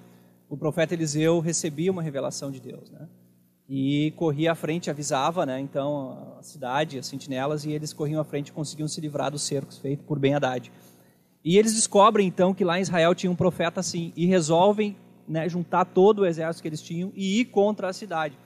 o 0.49 0.55
profeta 0.55 0.93
Eliseu 0.93 1.39
recebia 1.39 1.91
uma 1.91 2.01
revelação 2.01 2.49
de 2.49 2.59
Deus, 2.59 2.89
né? 2.89 3.07
E 3.69 4.13
corria 4.15 4.53
à 4.53 4.55
frente, 4.55 4.89
avisava, 4.89 5.45
né? 5.45 5.59
Então 5.59 6.35
a 6.39 6.43
cidade, 6.43 6.97
as 6.97 7.05
sentinelas, 7.05 7.65
e 7.65 7.71
eles 7.71 7.91
corriam 7.91 8.21
à 8.21 8.23
frente 8.23 8.47
e 8.47 8.53
conseguiam 8.53 8.87
se 8.87 9.01
livrar 9.01 9.29
dos 9.29 9.41
cercos 9.41 9.77
feitos 9.77 10.05
por 10.05 10.17
Ben 10.17 10.35
Haddad. 10.35 10.71
E 11.43 11.57
eles 11.57 11.73
descobrem 11.73 12.27
então 12.27 12.53
que 12.53 12.63
lá 12.63 12.79
em 12.79 12.81
Israel 12.81 13.13
tinha 13.13 13.31
um 13.31 13.35
profeta 13.35 13.81
assim 13.81 14.13
e 14.15 14.25
resolvem 14.25 14.95
né, 15.27 15.49
juntar 15.49 15.83
todo 15.83 16.19
o 16.19 16.25
exército 16.25 16.61
que 16.61 16.69
eles 16.69 16.81
tinham 16.81 17.11
e 17.13 17.41
ir 17.41 17.45
contra 17.45 17.89
a 17.89 17.93
cidade. 17.93 18.37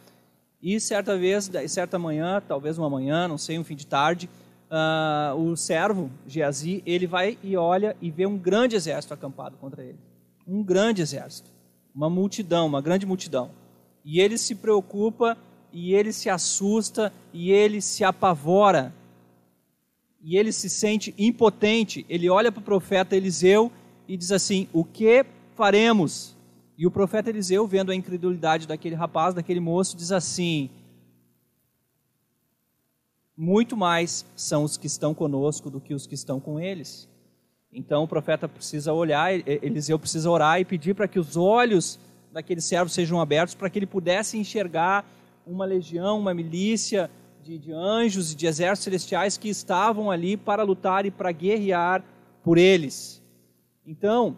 E 0.62 0.80
certa 0.80 1.16
vez, 1.18 1.50
certa 1.68 2.00
manhã, 2.00 2.42
talvez 2.48 2.78
uma 2.78 2.90
manhã, 2.90 3.28
não 3.28 3.38
sei, 3.38 3.60
um 3.60 3.64
fim 3.64 3.76
de 3.76 3.86
tarde, 3.86 4.30
uh, 4.72 5.36
o 5.36 5.56
servo 5.58 6.10
Geazi, 6.26 6.82
ele 6.86 7.06
vai 7.06 7.38
e 7.44 7.58
olha 7.58 7.96
e 8.02 8.10
vê 8.10 8.26
um 8.26 8.38
grande 8.38 8.76
exército 8.76 9.14
acampado 9.14 9.58
contra 9.58 9.84
ele. 9.84 10.00
Um 10.48 10.64
grande 10.64 11.02
exército. 11.02 11.52
Uma 11.94 12.10
multidão, 12.10 12.68
uma 12.68 12.82
grande 12.82 13.06
multidão. 13.06 13.52
E 14.04 14.20
ele 14.20 14.38
se 14.38 14.56
preocupa, 14.56 15.38
e 15.72 15.94
ele 15.94 16.12
se 16.14 16.30
assusta, 16.30 17.14
e 17.34 17.52
ele 17.52 17.82
se 17.82 18.04
apavora. 18.04 18.94
E 20.24 20.38
ele 20.38 20.52
se 20.52 20.70
sente 20.70 21.14
impotente. 21.18 22.06
Ele 22.08 22.30
olha 22.30 22.52
para 22.52 22.62
o 22.62 22.64
profeta 22.64 23.16
Eliseu 23.16 23.72
e 24.08 24.16
diz 24.16 24.32
assim: 24.32 24.68
O 24.72 24.86
que 24.86 25.26
faremos? 25.56 26.36
E 26.78 26.88
o 26.88 26.92
profeta 26.92 27.30
Eliseu, 27.30 27.68
vendo 27.68 27.92
a 27.92 27.96
incredulidade 27.96 28.68
daquele 28.68 28.96
rapaz, 28.96 29.36
daquele 29.36 29.60
moço, 29.60 29.96
diz 29.98 30.12
assim: 30.12 30.70
Muito 33.44 33.76
mais 33.76 34.24
são 34.36 34.64
os 34.64 34.78
que 34.78 34.86
estão 34.86 35.16
conosco 35.16 35.72
do 35.72 35.82
que 35.82 35.96
os 35.96 36.06
que 36.06 36.14
estão 36.14 36.40
com 36.40 36.60
eles. 36.60 37.10
Então 37.74 38.04
o 38.04 38.08
profeta 38.08 38.48
precisa 38.48 38.94
olhar, 38.94 39.34
Eliseu 39.34 39.98
precisa 39.98 40.30
orar 40.30 40.60
e 40.60 40.64
pedir 40.64 40.94
para 40.94 41.08
que 41.08 41.18
os 41.18 41.36
olhos 41.36 42.00
daquele 42.32 42.62
servo 42.62 42.88
sejam 42.88 43.20
abertos, 43.20 43.56
para 43.56 43.68
que 43.68 43.80
ele 43.80 43.88
pudesse 43.88 44.38
enxergar 44.38 45.04
uma 45.44 45.66
legião, 45.66 46.20
uma 46.20 46.36
milícia 46.36 47.10
de, 47.42 47.58
de 47.58 47.74
anjos 47.74 48.32
e 48.32 48.36
de 48.36 48.46
exércitos 48.46 48.84
celestiais 48.84 49.40
que 49.40 49.50
estavam 49.50 50.12
ali 50.12 50.38
para 50.38 50.62
lutar 50.62 51.08
e 51.08 51.10
para 51.10 51.32
guerrear 51.32 52.06
por 52.44 52.60
eles. 52.60 53.24
Então, 53.84 54.38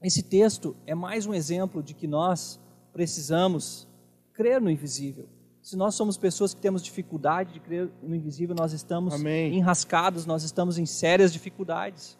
esse 0.00 0.22
texto 0.22 0.76
é 0.86 0.94
mais 0.94 1.26
um 1.26 1.34
exemplo 1.34 1.82
de 1.82 1.92
que 1.92 2.06
nós 2.06 2.60
precisamos 2.92 3.88
crer 4.32 4.60
no 4.60 4.70
invisível. 4.70 5.28
Se 5.68 5.76
nós 5.76 5.94
somos 5.94 6.16
pessoas 6.16 6.54
que 6.54 6.62
temos 6.62 6.82
dificuldade 6.82 7.52
de 7.52 7.60
crer 7.60 7.90
no 8.02 8.14
invisível, 8.14 8.56
nós 8.56 8.72
estamos 8.72 9.12
Amém. 9.12 9.54
enrascados, 9.54 10.24
nós 10.24 10.42
estamos 10.42 10.78
em 10.78 10.86
sérias 10.86 11.30
dificuldades. 11.30 12.16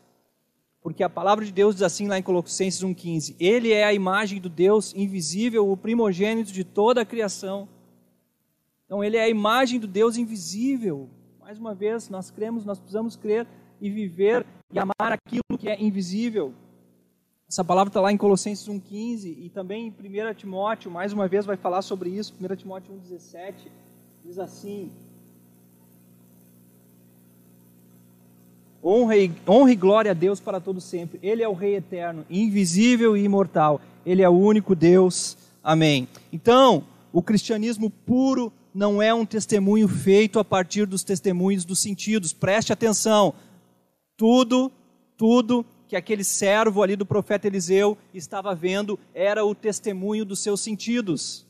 Porque 0.82 1.03
a 1.03 1.09
palavra 1.09 1.46
de 1.46 1.51
Deus 1.51 1.76
diz 1.76 1.82
assim 1.82 2.09
lá 2.09 2.18
em 2.18 2.22
Colossenses 2.22 2.84
1,15: 2.84 3.34
Ele 3.40 3.72
é 3.72 3.84
a 3.84 3.94
imagem 3.94 4.38
do 4.38 4.51
Deus 4.51 4.94
invisível, 4.94 5.72
o 5.72 5.78
primogênito 5.78 6.53
de 6.53 6.62
toda 6.62 7.01
a 7.01 7.07
criação. 7.07 7.66
Então, 8.84 9.03
ele 9.03 9.16
é 9.16 9.22
a 9.22 9.30
imagem 9.30 9.80
do 9.80 9.86
Deus 9.86 10.18
invisível. 10.18 11.09
Mais 11.40 11.59
uma 11.59 11.74
vez, 11.74 12.11
nós 12.11 12.30
cremos, 12.30 12.66
nós 12.66 12.78
precisamos 12.78 13.16
crer 13.16 13.46
e 13.80 13.88
viver 13.88 14.44
e 14.70 14.78
amar 14.78 15.12
aquilo 15.12 15.57
que 15.59 15.70
é 15.70 15.82
invisível. 15.82 16.53
Essa 17.49 17.64
palavra 17.64 17.88
está 17.88 18.01
lá 18.01 18.12
em 18.12 18.16
Colossenses 18.16 18.68
1,15 18.68 19.36
e 19.38 19.49
também 19.49 19.86
em 19.86 20.30
1 20.30 20.34
Timóteo, 20.34 20.90
mais 20.90 21.12
uma 21.12 21.26
vez 21.26 21.46
vai 21.46 21.57
falar 21.57 21.82
sobre 21.82 22.11
isso, 22.11 22.34
1 22.40 22.57
Timóteo 22.57 22.92
1,17, 23.11 23.55
diz 24.24 24.38
assim: 24.38 24.90
honra 28.84 29.16
e, 29.16 29.32
e 29.70 29.76
glória 29.76 30.11
a 30.11 30.14
Deus 30.14 30.40
para 30.40 30.61
todo 30.61 30.80
sempre. 30.80 31.18
Ele 31.22 31.42
é 31.42 31.49
o 31.49 31.55
Rei 31.55 31.76
eterno, 31.76 32.26
invisível 32.28 33.16
e 33.16 33.24
imortal. 33.24 33.80
Ele 34.05 34.22
é 34.22 34.28
o 34.28 34.38
único 34.38 34.74
Deus 34.74 35.36
Amém. 35.68 36.09
Então, 36.32 36.84
o 37.12 37.22
cristianismo 37.22 37.90
puro 37.90 38.51
não 38.74 39.03
é 39.03 39.12
um 39.12 39.26
testemunho 39.26 39.86
feito 39.86 40.38
a 40.38 40.44
partir 40.44 40.86
dos 40.86 41.05
testemunhos 41.05 41.62
dos 41.64 41.80
sentidos. 41.80 42.32
Preste 42.32 42.72
atenção. 42.72 43.34
Tudo, 44.16 44.72
tudo 45.14 45.62
que 45.89 45.97
aquele 45.97 46.22
servo 46.22 46.82
ali 46.82 46.95
do 46.95 47.07
profeta 47.07 47.47
Eliseu 47.47 47.97
estava 48.12 48.55
vendo 48.55 48.99
era 49.14 49.45
o 49.45 49.55
testemunho 49.55 50.24
dos 50.24 50.41
seus 50.41 50.61
sentidos. 50.61 51.47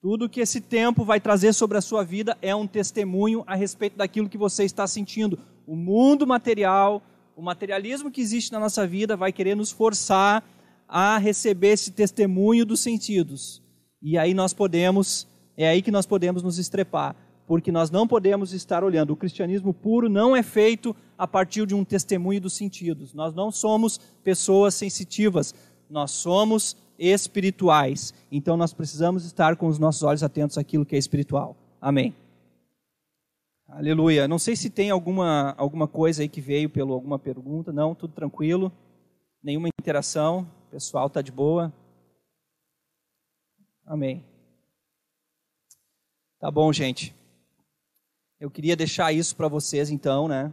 Tudo 0.00 0.28
que 0.28 0.40
esse 0.40 0.60
tempo 0.60 1.04
vai 1.04 1.20
trazer 1.20 1.52
sobre 1.52 1.76
a 1.76 1.80
sua 1.80 2.04
vida 2.04 2.38
é 2.40 2.54
um 2.54 2.66
testemunho 2.66 3.42
a 3.46 3.54
respeito 3.56 3.96
daquilo 3.96 4.28
que 4.28 4.38
você 4.38 4.64
está 4.64 4.86
sentindo. 4.86 5.38
O 5.66 5.76
mundo 5.76 6.26
material, 6.26 7.02
o 7.36 7.42
materialismo 7.42 8.10
que 8.10 8.20
existe 8.20 8.52
na 8.52 8.60
nossa 8.60 8.86
vida 8.86 9.16
vai 9.16 9.32
querer 9.32 9.56
nos 9.56 9.72
forçar 9.72 10.44
a 10.88 11.18
receber 11.18 11.72
esse 11.72 11.90
testemunho 11.90 12.64
dos 12.64 12.80
sentidos. 12.80 13.62
E 14.00 14.16
aí 14.16 14.34
nós 14.34 14.52
podemos, 14.52 15.26
é 15.56 15.68
aí 15.68 15.82
que 15.82 15.90
nós 15.90 16.06
podemos 16.06 16.42
nos 16.42 16.58
estrepar, 16.58 17.16
porque 17.52 17.70
nós 17.70 17.90
não 17.90 18.08
podemos 18.08 18.54
estar 18.54 18.82
olhando. 18.82 19.12
O 19.12 19.16
cristianismo 19.16 19.74
puro 19.74 20.08
não 20.08 20.34
é 20.34 20.42
feito 20.42 20.96
a 21.18 21.28
partir 21.28 21.66
de 21.66 21.74
um 21.74 21.84
testemunho 21.84 22.40
dos 22.40 22.54
sentidos. 22.54 23.12
Nós 23.12 23.34
não 23.34 23.52
somos 23.52 23.98
pessoas 24.24 24.74
sensitivas, 24.74 25.54
nós 25.90 26.12
somos 26.12 26.74
espirituais. 26.98 28.14
Então 28.32 28.56
nós 28.56 28.72
precisamos 28.72 29.26
estar 29.26 29.54
com 29.56 29.66
os 29.66 29.78
nossos 29.78 30.02
olhos 30.02 30.22
atentos 30.22 30.56
àquilo 30.56 30.86
que 30.86 30.96
é 30.96 30.98
espiritual. 30.98 31.54
Amém. 31.78 32.14
Aleluia. 33.68 34.26
Não 34.26 34.38
sei 34.38 34.56
se 34.56 34.70
tem 34.70 34.88
alguma, 34.88 35.54
alguma 35.58 35.86
coisa 35.86 36.22
aí 36.22 36.30
que 36.30 36.40
veio 36.40 36.70
pelo 36.70 36.94
alguma 36.94 37.18
pergunta. 37.18 37.70
Não, 37.70 37.94
tudo 37.94 38.14
tranquilo. 38.14 38.72
Nenhuma 39.42 39.68
interação. 39.68 40.48
O 40.68 40.70
pessoal 40.70 41.06
está 41.06 41.20
de 41.20 41.30
boa. 41.30 41.70
Amém. 43.84 44.24
Tá 46.40 46.50
bom, 46.50 46.72
gente. 46.72 47.14
Eu 48.42 48.50
queria 48.50 48.74
deixar 48.74 49.12
isso 49.12 49.36
para 49.36 49.46
vocês, 49.46 49.88
então, 49.88 50.26
né? 50.26 50.52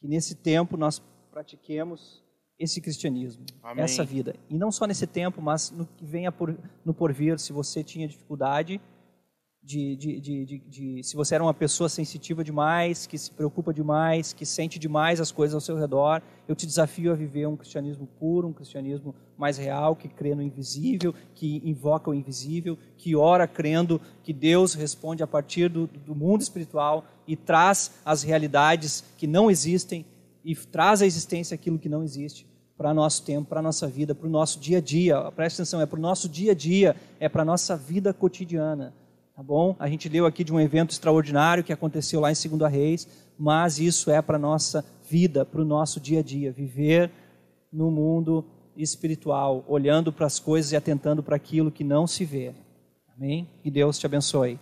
que 0.00 0.08
nesse 0.08 0.34
tempo 0.34 0.76
nós 0.76 1.00
pratiquemos 1.30 2.20
esse 2.58 2.80
cristianismo, 2.80 3.44
Amém. 3.62 3.84
essa 3.84 4.04
vida. 4.04 4.34
E 4.48 4.58
não 4.58 4.72
só 4.72 4.84
nesse 4.84 5.06
tempo, 5.06 5.40
mas 5.40 5.70
no 5.70 5.86
que 5.86 6.04
venha 6.04 6.32
por, 6.32 6.58
no 6.84 6.92
porvir, 6.92 7.38
se 7.38 7.52
você 7.52 7.84
tinha 7.84 8.08
dificuldade 8.08 8.80
de, 9.62 9.94
de, 9.94 10.20
de, 10.20 10.58
de, 10.58 11.04
se 11.04 11.14
você 11.14 11.34
era 11.34 11.44
uma 11.44 11.52
pessoa 11.52 11.88
sensitiva 11.88 12.42
demais, 12.42 13.06
que 13.06 13.18
se 13.18 13.30
preocupa 13.30 13.74
demais, 13.74 14.32
que 14.32 14.46
sente 14.46 14.78
demais 14.78 15.20
as 15.20 15.30
coisas 15.30 15.54
ao 15.54 15.60
seu 15.60 15.76
redor, 15.76 16.22
eu 16.48 16.56
te 16.56 16.66
desafio 16.66 17.12
a 17.12 17.14
viver 17.14 17.46
um 17.46 17.56
cristianismo 17.56 18.08
puro, 18.18 18.48
um 18.48 18.52
cristianismo 18.54 19.14
mais 19.36 19.58
real, 19.58 19.94
que 19.94 20.08
crê 20.08 20.34
no 20.34 20.42
invisível, 20.42 21.14
que 21.34 21.60
invoca 21.64 22.10
o 22.10 22.14
invisível, 22.14 22.78
que 22.96 23.14
ora 23.14 23.46
crendo 23.46 24.00
que 24.22 24.32
Deus 24.32 24.74
responde 24.74 25.22
a 25.22 25.26
partir 25.26 25.68
do, 25.68 25.86
do 25.86 26.14
mundo 26.14 26.40
espiritual 26.40 27.04
e 27.26 27.36
traz 27.36 28.00
as 28.04 28.22
realidades 28.22 29.04
que 29.18 29.26
não 29.26 29.50
existem 29.50 30.06
e 30.42 30.56
traz 30.56 31.02
à 31.02 31.06
existência 31.06 31.54
aquilo 31.54 31.78
que 31.78 31.88
não 31.88 32.02
existe 32.02 32.46
para 32.78 32.94
nosso 32.94 33.22
tempo, 33.24 33.50
para 33.50 33.60
nossa 33.60 33.86
vida, 33.86 34.14
para 34.14 34.26
o 34.26 34.30
nosso 34.30 34.58
dia 34.58 34.78
a 34.78 34.80
dia. 34.80 35.30
Preste 35.32 35.56
atenção, 35.56 35.82
é 35.82 35.86
para 35.86 35.98
o 35.98 36.02
nosso 36.02 36.30
dia 36.30 36.52
a 36.52 36.54
dia, 36.54 36.96
é 37.20 37.28
para 37.28 37.42
a 37.42 37.44
nossa 37.44 37.76
vida 37.76 38.14
cotidiana 38.14 38.94
Tá 39.40 39.44
bom? 39.44 39.74
A 39.78 39.88
gente 39.88 40.06
leu 40.06 40.26
aqui 40.26 40.44
de 40.44 40.52
um 40.52 40.60
evento 40.60 40.90
extraordinário 40.90 41.64
que 41.64 41.72
aconteceu 41.72 42.20
lá 42.20 42.30
em 42.30 42.34
Segunda 42.34 42.68
Reis, 42.68 43.08
mas 43.38 43.78
isso 43.78 44.10
é 44.10 44.20
para 44.20 44.38
nossa 44.38 44.84
vida, 45.08 45.46
para 45.46 45.62
o 45.62 45.64
nosso 45.64 45.98
dia 45.98 46.18
a 46.18 46.22
dia, 46.22 46.52
viver 46.52 47.10
no 47.72 47.90
mundo 47.90 48.44
espiritual, 48.76 49.64
olhando 49.66 50.12
para 50.12 50.26
as 50.26 50.38
coisas 50.38 50.72
e 50.72 50.76
atentando 50.76 51.22
para 51.22 51.36
aquilo 51.36 51.70
que 51.70 51.82
não 51.82 52.06
se 52.06 52.22
vê. 52.22 52.52
Amém? 53.16 53.48
Que 53.62 53.70
Deus 53.70 53.98
te 53.98 54.04
abençoe. 54.04 54.58